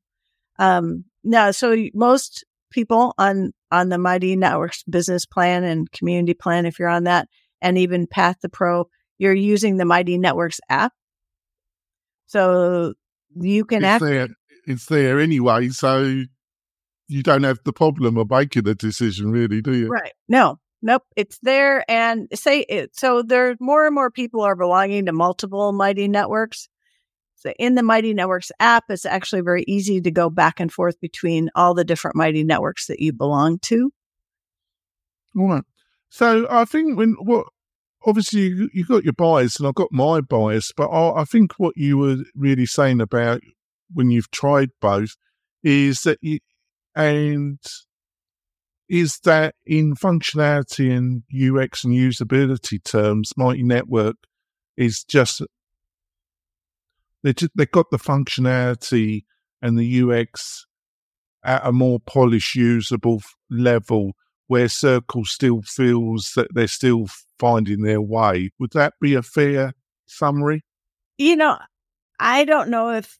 [0.59, 6.65] Um, now, so most people on on the Mighty Networks business plan and community plan,
[6.65, 7.29] if you're on that,
[7.61, 10.91] and even Path the Pro, you're using the Mighty Networks app.
[12.27, 12.93] So
[13.33, 14.03] you can It's act.
[14.03, 14.27] there.
[14.67, 16.23] It's there anyway, so
[17.07, 19.87] you don't have the problem of making a decision, really, do you?
[19.87, 20.13] Right.
[20.27, 21.03] No, nope.
[21.15, 21.83] It's there.
[21.91, 22.95] And say it.
[22.95, 26.69] So there more and more people are belonging to multiple Mighty Networks.
[27.35, 30.99] So in the Mighty Networks app, it's actually very easy to go back and forth
[31.01, 33.91] between all the different Mighty Networks that you belong to.
[35.37, 35.63] All right.
[36.09, 37.47] So I think when what
[38.05, 41.53] obviously you, you got your bias and I've got my bias, but I, I think
[41.57, 43.41] what you were really saying about
[43.91, 45.15] when you've tried both
[45.63, 46.39] is that you
[46.95, 47.59] and
[48.87, 54.15] is that in functionality and UX and usability terms, Mighty Network
[54.77, 55.41] is just
[57.23, 59.23] they they've got the functionality
[59.61, 60.65] and the UX
[61.43, 64.13] at a more polished, usable level
[64.47, 67.07] where Circle still feels that they're still
[67.39, 68.51] finding their way.
[68.59, 69.73] Would that be a fair
[70.05, 70.63] summary?
[71.17, 71.57] You know,
[72.19, 73.17] I don't know if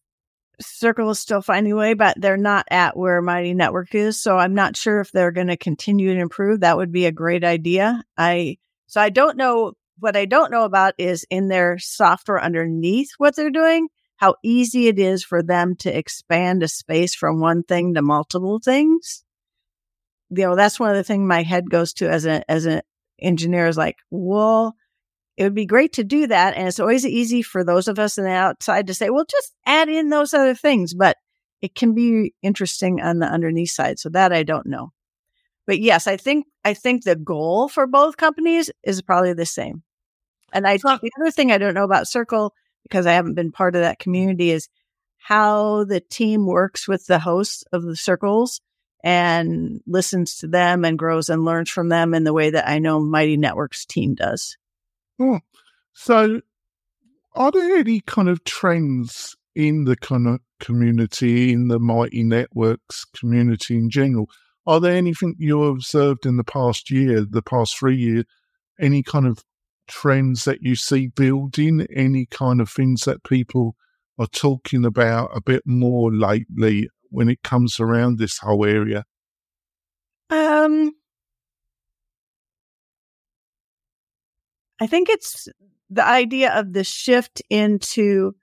[0.62, 4.20] Circle is still finding a way, but they're not at where Mighty Network is.
[4.20, 6.62] So I'm not sure if they're going to continue to improve.
[6.62, 8.04] That would be a great idea.
[8.18, 9.74] I, so I don't know.
[10.00, 13.88] What I don't know about is in their software underneath what they're doing,
[14.18, 18.60] how easy it is for them to expand a space from one thing to multiple
[18.60, 19.24] things.
[20.32, 22.82] You know, that's one of the things my head goes to as a, as an
[23.20, 24.76] engineer is like, well,
[25.38, 26.56] it would be great to do that.
[26.56, 29.54] And it's always easy for those of us on the outside to say, well, just
[29.66, 31.18] add in those other things, but
[31.62, 34.00] it can be interesting on the underneath side.
[34.00, 34.92] So that I don't know.
[35.68, 39.84] But yes, I think, I think the goal for both companies is probably the same.
[40.54, 43.76] And I, the other thing I don't know about Circle, because I haven't been part
[43.76, 44.70] of that community is
[45.18, 48.62] how the team works with the hosts of the circles
[49.04, 52.78] and listens to them and grows and learns from them in the way that I
[52.80, 54.56] know Mighty Networks team does.
[55.20, 55.40] Oh,
[55.94, 56.42] so
[57.36, 63.06] are there any kind of trends in the kind of community, in the Mighty Networks
[63.06, 64.30] community in general?
[64.68, 68.26] Are there anything you observed in the past year, the past three years,
[68.80, 69.44] any kind of
[69.88, 73.76] trends that you see building, any kind of things that people
[74.18, 79.06] are talking about a bit more lately when it comes around this whole area?
[80.30, 80.92] Um,
[84.80, 85.48] I think it's
[85.90, 88.36] the idea of the shift into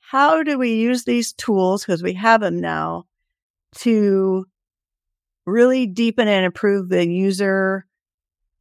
[0.00, 3.04] how do we use these tools because we have them now
[3.76, 4.46] to
[5.46, 7.86] really deepen and improve the user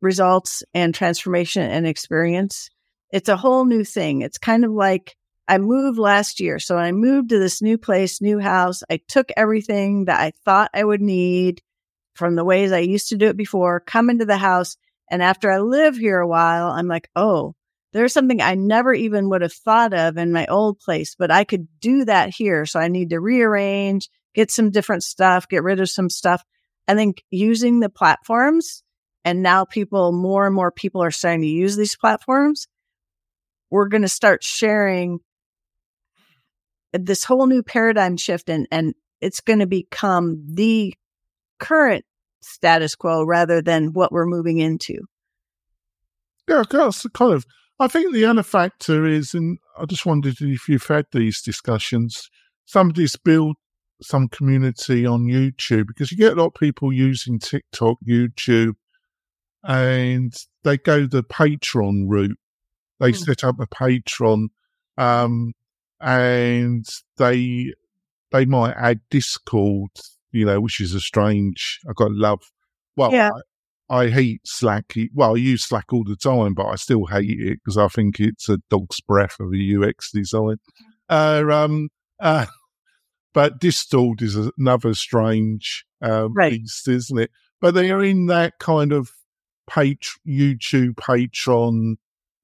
[0.02, 2.70] results and transformation and experience.
[3.12, 4.22] It's a whole new thing.
[4.22, 5.16] It's kind of like
[5.48, 6.60] I moved last year.
[6.60, 8.84] So I moved to this new place, new house.
[8.90, 11.62] I took everything that I thought I would need
[12.14, 14.76] from the ways I used to do it before, come into the house.
[15.10, 17.54] And after I live here a while, I'm like, oh,
[17.94, 21.44] there's something I never even would have thought of in my old place, but I
[21.44, 22.66] could do that here.
[22.66, 26.44] So I need to rearrange, get some different stuff, get rid of some stuff.
[26.88, 28.84] I think using the platforms
[29.24, 32.68] and now people, more and more people are starting to use these platforms.
[33.70, 35.20] We're going to start sharing
[36.94, 40.94] this whole new paradigm shift and, and it's going to become the
[41.60, 42.06] current
[42.48, 45.00] status quo rather than what we're moving into.
[46.48, 47.46] Yeah, that's kind of.
[47.80, 52.30] I think the other factor is, and I just wondered if you've had these discussions.
[52.66, 53.58] Somebody's built
[54.02, 58.74] some community on YouTube because you get a lot of people using TikTok, YouTube,
[59.64, 60.34] and
[60.64, 62.38] they go the Patreon route.
[63.00, 63.18] They Hmm.
[63.18, 64.48] set up a Patreon,
[64.98, 65.54] um,
[66.00, 66.86] and
[67.18, 67.74] they
[68.32, 69.92] they might add Discord,
[70.38, 71.80] you know, which is a strange.
[71.90, 72.42] I got love.
[72.96, 73.32] Well, Yeah.
[73.90, 74.94] I, I hate Slack.
[75.14, 78.20] Well, I use Slack all the time, but I still hate it because I think
[78.20, 80.58] it's a dog's breath of a UX design.
[81.10, 82.48] Uh, um, uh,
[83.34, 86.52] but Discord is another strange um, Right.
[86.52, 87.32] beast, isn't it?
[87.62, 89.10] But they are in that kind of
[89.68, 91.96] pat- YouTube Patreon.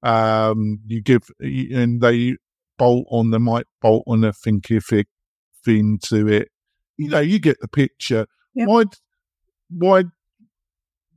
[0.02, 2.36] Um, you give and they
[2.78, 3.30] bolt on.
[3.30, 5.04] They might bolt on a thinkific
[5.64, 6.48] thing to it.
[6.96, 8.26] You know, you get the picture.
[8.54, 8.68] Yep.
[8.68, 8.84] Why?
[9.70, 10.04] Why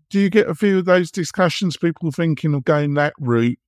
[0.10, 1.78] do you get a few of those discussions?
[1.78, 3.60] People thinking of going that route.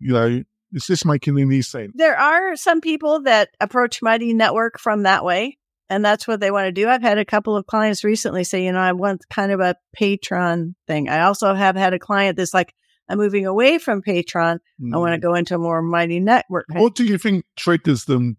[0.00, 1.92] You know, is this making any sense?
[1.94, 5.58] There are some people that approach Mighty Network from that way.
[5.90, 6.88] and that's what they want to do.
[6.88, 9.76] I've had a couple of clients recently say, you know, I want kind of a
[9.98, 11.08] Patreon thing.
[11.08, 12.74] I also have had a client that's like,
[13.08, 14.58] I'm moving away from Patreon.
[14.80, 14.94] Mm.
[14.94, 16.66] I want to go into a more mighty network.
[16.70, 18.36] What do you think triggers them?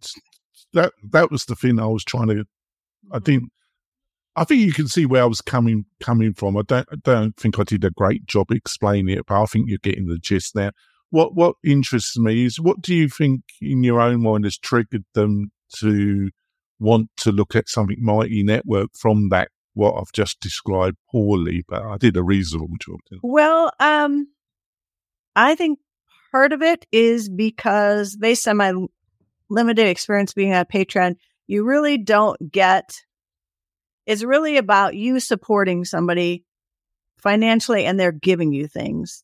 [0.73, 2.45] that that was the thing I was trying to.
[3.11, 3.43] I think.
[4.35, 6.55] I think you can see where I was coming coming from.
[6.55, 9.67] I don't I don't think I did a great job explaining it, but I think
[9.67, 10.71] you're getting the gist now.
[11.09, 15.03] What what interests me is what do you think in your own mind has triggered
[15.13, 16.29] them to
[16.79, 21.83] want to look at something mighty network from that what I've just described poorly, but
[21.83, 22.99] I did a reasonable job.
[23.23, 24.27] Well, um,
[25.35, 25.79] I think
[26.31, 28.73] part of it is because based on my
[29.49, 31.15] limited experience being on Patreon,
[31.49, 33.01] you really don't get,
[34.05, 36.45] it's really about you supporting somebody
[37.17, 39.23] financially and they're giving you things.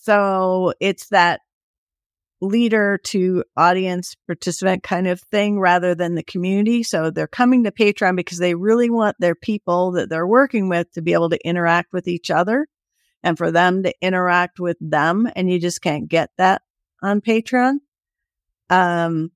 [0.00, 1.42] So it's that
[2.40, 6.82] leader to audience participant kind of thing rather than the community.
[6.82, 10.90] So they're coming to Patreon because they really want their people that they're working with
[10.92, 12.66] to be able to interact with each other
[13.22, 15.28] and for them to interact with them.
[15.36, 16.62] And you just can't get that
[17.02, 17.80] on Patreon.
[18.70, 19.30] Um,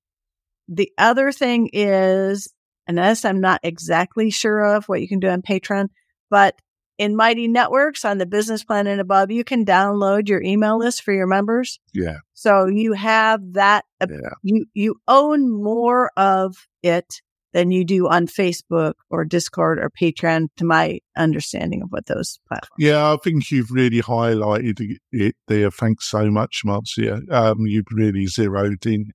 [0.68, 2.52] the other thing is,
[2.86, 5.88] and this I'm not exactly sure of what you can do on Patreon,
[6.30, 6.60] but
[6.98, 11.02] in Mighty Networks on the business plan and above, you can download your email list
[11.02, 11.78] for your members.
[11.94, 12.18] Yeah.
[12.34, 14.30] So you have that, yeah.
[14.42, 20.48] you, you own more of it than you do on Facebook or Discord or Patreon,
[20.56, 22.76] to my understanding of what those platforms.
[22.78, 25.70] Yeah, I think you've really highlighted it there.
[25.70, 27.22] Thanks so much, Marcia.
[27.30, 29.12] Um, you've really zeroed in.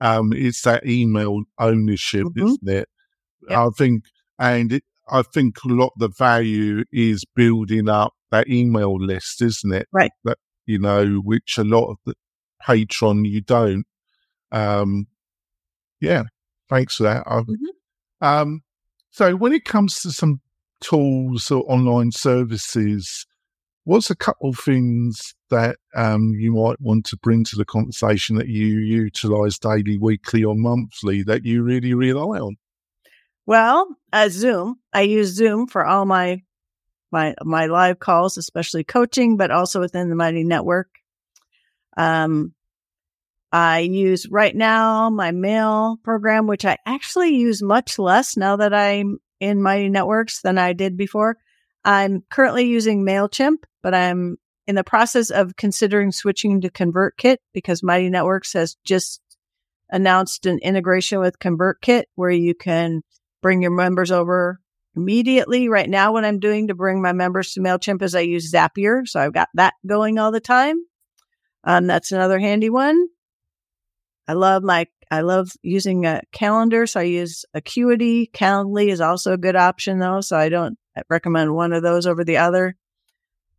[0.00, 2.46] Um, it's that email ownership, mm-hmm.
[2.46, 2.88] isn't it?
[3.48, 4.04] I think,
[4.38, 9.40] and it, I think a lot of the value is building up that email list,
[9.40, 9.88] isn't it?
[9.92, 10.10] Right.
[10.24, 12.14] That you know, which a lot of the
[12.62, 13.86] Patreon you don't.
[14.50, 15.06] Um,
[16.00, 16.24] yeah,
[16.68, 17.24] thanks for that.
[17.26, 18.26] Mm-hmm.
[18.26, 18.62] Um,
[19.10, 20.40] so when it comes to some
[20.80, 23.26] tools or online services,
[23.86, 28.36] what's a couple of things that um, you might want to bring to the conversation
[28.36, 32.56] that you utilize daily, weekly, or monthly that you really rely on?
[33.46, 34.80] Well, uh, Zoom.
[34.92, 36.42] I use Zoom for all my
[37.12, 40.88] my my live calls, especially coaching, but also within the Mighty Network.
[41.96, 42.54] Um,
[43.52, 48.74] I use right now my mail program, which I actually use much less now that
[48.74, 51.36] I'm in Mighty Networks than I did before.
[51.86, 57.84] I'm currently using MailChimp, but I'm in the process of considering switching to ConvertKit because
[57.84, 59.20] Mighty Networks has just
[59.90, 63.02] announced an integration with ConvertKit where you can
[63.42, 64.58] bring your members over
[64.96, 65.68] immediately.
[65.68, 69.06] Right now, what I'm doing to bring my members to MailChimp is I use Zapier.
[69.06, 70.78] So I've got that going all the time.
[71.62, 73.06] Um, that's another handy one.
[74.26, 76.88] I love my, I love using a calendar.
[76.88, 78.32] So I use Acuity.
[78.32, 80.22] Calendly is also a good option though.
[80.22, 80.76] So I don't
[81.08, 82.74] recommend one of those over the other.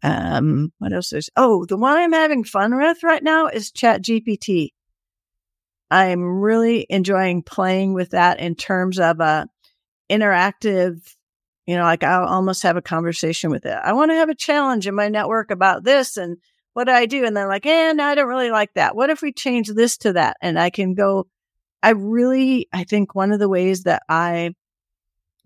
[0.03, 4.03] Um, what else is, oh, the one I'm having fun with right now is Chat
[4.03, 4.69] GPT.
[5.89, 9.47] I'm really enjoying playing with that in terms of a
[10.09, 11.15] interactive,
[11.65, 13.77] you know, like I'll almost have a conversation with it.
[13.83, 16.37] I want to have a challenge in my network about this and
[16.73, 17.25] what do I do?
[17.25, 18.95] And then like, eh, no, I don't really like that.
[18.95, 20.37] What if we change this to that?
[20.41, 21.25] And I can go,
[21.81, 24.53] I really, I think one of the ways that I,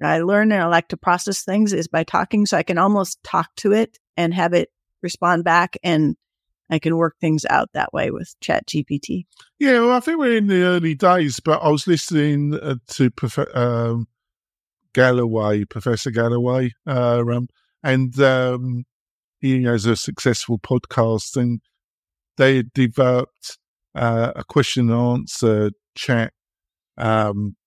[0.08, 2.45] I learn and I like to process things is by talking.
[2.45, 4.70] So I can almost talk to it and have it
[5.02, 6.16] respond back and
[6.72, 9.26] I can work things out that way with Chat GPT.
[9.60, 13.12] Yeah, well, I think we're in the early days, but I was listening uh, to
[13.12, 14.08] Prof- um,
[14.93, 17.47] Galloway, Professor Galloway, uh, um,
[17.84, 18.86] and um,
[19.41, 21.60] he has a successful podcast, and
[22.38, 23.58] they developed
[23.93, 26.32] uh, a question and answer chat
[26.97, 27.58] um,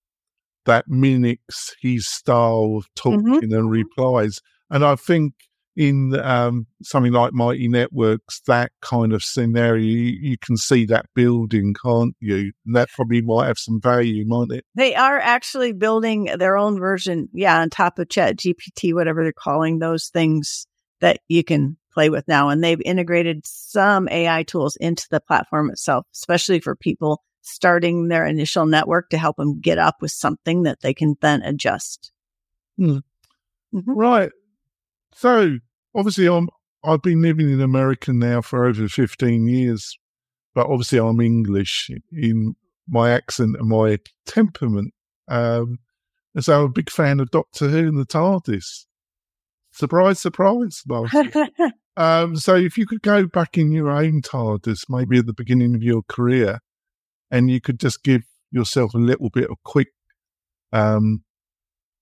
[0.67, 3.11] that mimics his style of mm-hmm.
[3.11, 3.55] talking mm-hmm.
[3.55, 4.41] and replies.
[4.71, 5.35] And I think
[5.77, 11.07] in um, something like Mighty Networks, that kind of scenario, you, you, can see that
[11.15, 12.53] building, can't you?
[12.65, 14.65] And that probably might have some value, might it?
[14.75, 19.33] They are actually building their own version, yeah, on top of Chat GPT, whatever they're
[19.33, 20.67] calling those things
[21.01, 22.51] that you can play with now.
[22.51, 28.27] And they've integrated some AI tools into the platform itself, especially for people starting their
[28.27, 32.11] initial network to help them get up with something that they can then adjust.
[32.79, 32.99] Hmm.
[33.75, 33.93] Mm-hmm.
[33.93, 34.31] Right.
[35.15, 35.59] So
[35.95, 36.49] obviously I'm
[36.83, 39.99] I've been living in America now for over 15 years,
[40.55, 42.57] but obviously I'm English in
[42.89, 44.93] my accent and my temperament.
[45.29, 45.79] Um,
[46.35, 48.87] and so I'm a big fan of Doctor Who and the TARDIS.
[49.73, 50.85] Surprise, surprise,
[51.97, 55.75] um, so if you could go back in your own TARDIS, maybe at the beginning
[55.75, 56.61] of your career,
[57.35, 58.23] and you could just give
[58.53, 59.89] yourself a little bit of quick
[60.73, 61.25] um,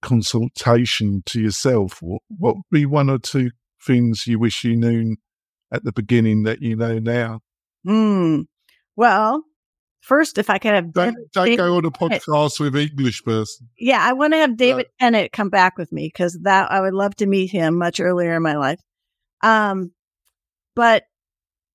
[0.02, 3.50] consultation to yourself, what, what would be one or two
[3.82, 5.16] things you wish you knew
[5.72, 7.40] at the beginning that you know now?
[7.82, 8.42] Hmm.
[8.94, 9.42] Well,
[10.02, 13.70] first, if I could have Don't, David- don't go on a podcast with English person.
[13.78, 16.92] Yeah, I want to have David Tennant come back with me because that I would
[16.92, 18.80] love to meet him much earlier in my life.
[19.42, 19.92] Um,
[20.76, 21.04] but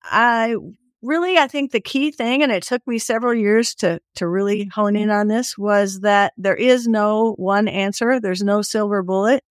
[0.04, 0.54] I
[1.02, 4.64] really, I think the key thing, and it took me several years to to really
[4.66, 8.20] hone in on this, was that there is no one answer.
[8.20, 9.42] There's no silver bullet.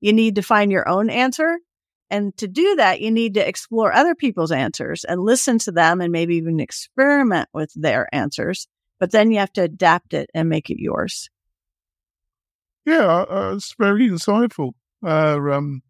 [0.00, 1.58] You need to find your own answer.
[2.10, 6.00] And to do that, you need to explore other people's answers and listen to them
[6.00, 8.68] and maybe even experiment with their answers.
[9.00, 11.30] But then you have to adapt it and make it yours.
[12.84, 14.72] Yeah, uh, it's very insightful.
[15.02, 15.82] Uh, um,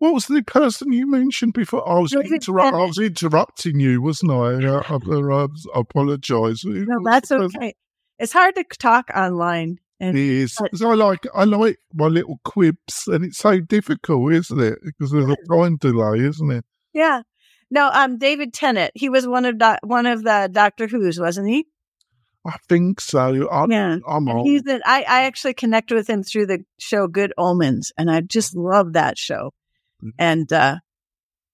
[0.00, 1.88] what was the person you mentioned before?
[1.88, 4.54] I was, interrupt- I was interrupting you, wasn't I?
[4.66, 6.64] Uh, I, I, I apologise.
[6.64, 7.74] No, that's okay.
[8.18, 9.78] It's hard to talk online.
[10.00, 10.56] It And is.
[10.58, 14.78] But- I like I like my little quibs, and it's so difficult, isn't it?
[14.82, 16.64] Because there's a time delay, isn't it?
[16.92, 17.22] yeah,
[17.70, 18.90] no, um, David Tennant.
[18.94, 21.66] He was one of doc- one of the Doctor Who's, wasn't he?
[22.46, 23.48] I think so.
[23.50, 23.98] I, Yeah.
[24.08, 24.46] I'm old.
[24.46, 28.22] he's in, I I actually connected with him through the show Good Omens, and I
[28.22, 29.52] just love that show.
[30.02, 30.10] Mhm.
[30.18, 30.76] And uh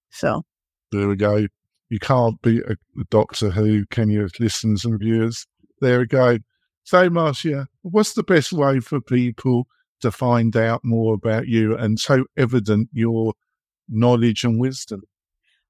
[0.09, 0.43] so
[0.91, 1.47] There we go.
[1.89, 5.45] You can't beat a, a Doctor Who, can you, listeners and viewers?
[5.79, 6.39] There we go.
[6.83, 9.67] So, Marcia, what's the best way for people
[10.01, 13.33] to find out more about you and so evident your
[13.89, 15.01] knowledge and wisdom?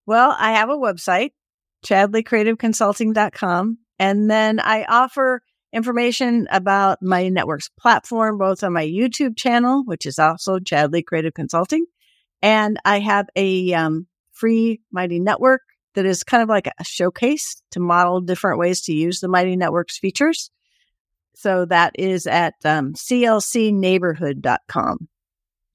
[0.05, 1.31] Well, I have a website,
[1.85, 3.77] chadlycreativeconsulting.com.
[3.99, 5.41] And then I offer
[5.73, 11.33] information about my network's platform, both on my YouTube channel, which is also Chadly Creative
[11.33, 11.85] Consulting.
[12.41, 15.61] And I have a um, free Mighty Network
[15.95, 19.55] that is kind of like a showcase to model different ways to use the Mighty
[19.55, 20.51] Network's features.
[21.35, 25.07] So that is at um, clcneighborhood.com.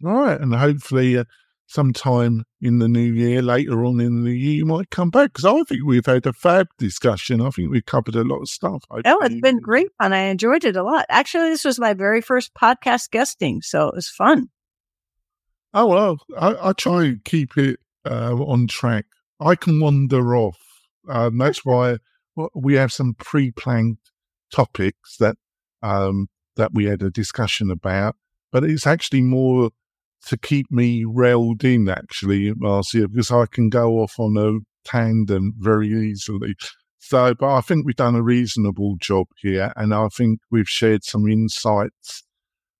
[0.04, 0.40] All right.
[0.40, 1.24] And hopefully, uh,
[1.66, 5.44] sometime in the new year, later on in the year, you might come back because
[5.44, 7.40] I think we've had a fab discussion.
[7.40, 8.82] I think we've covered a lot of stuff.
[8.90, 10.12] Oh, it's been great fun.
[10.12, 11.06] I enjoyed it a lot.
[11.08, 14.48] Actually, this was my very first podcast guesting, so it was fun.
[15.75, 19.07] Oh well, I, I try and keep it uh, on track.
[19.41, 20.59] I can wander off.
[21.09, 21.97] Um, that's why
[22.55, 23.99] we have some pre-planned
[24.53, 25.37] topics that
[25.83, 28.16] um, that we had a discussion about.
[28.51, 29.70] But it's actually more
[30.27, 34.59] to keep me railed in, actually, Marcia, because I can go off on a
[34.89, 36.55] tandem very easily.
[36.99, 41.03] So, but I think we've done a reasonable job here, and I think we've shared
[41.03, 42.23] some insights.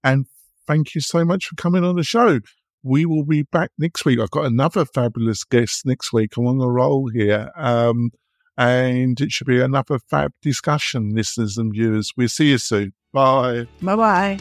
[0.05, 0.27] And
[0.67, 2.41] thank you so much for coming on the show
[2.83, 4.19] we will be back next week.
[4.21, 6.37] I've got another fabulous guest next week.
[6.37, 7.51] I'm on a roll here.
[7.57, 8.11] Um,
[8.57, 12.13] and it should be another fab discussion, listeners and viewers.
[12.17, 12.93] We'll see you soon.
[13.13, 13.67] Bye.
[13.81, 14.39] Bye bye.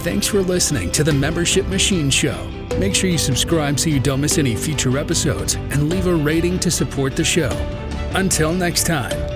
[0.00, 2.48] Thanks for listening to the Membership Machine Show.
[2.78, 6.58] Make sure you subscribe so you don't miss any future episodes and leave a rating
[6.60, 7.50] to support the show.
[8.14, 9.33] Until next time.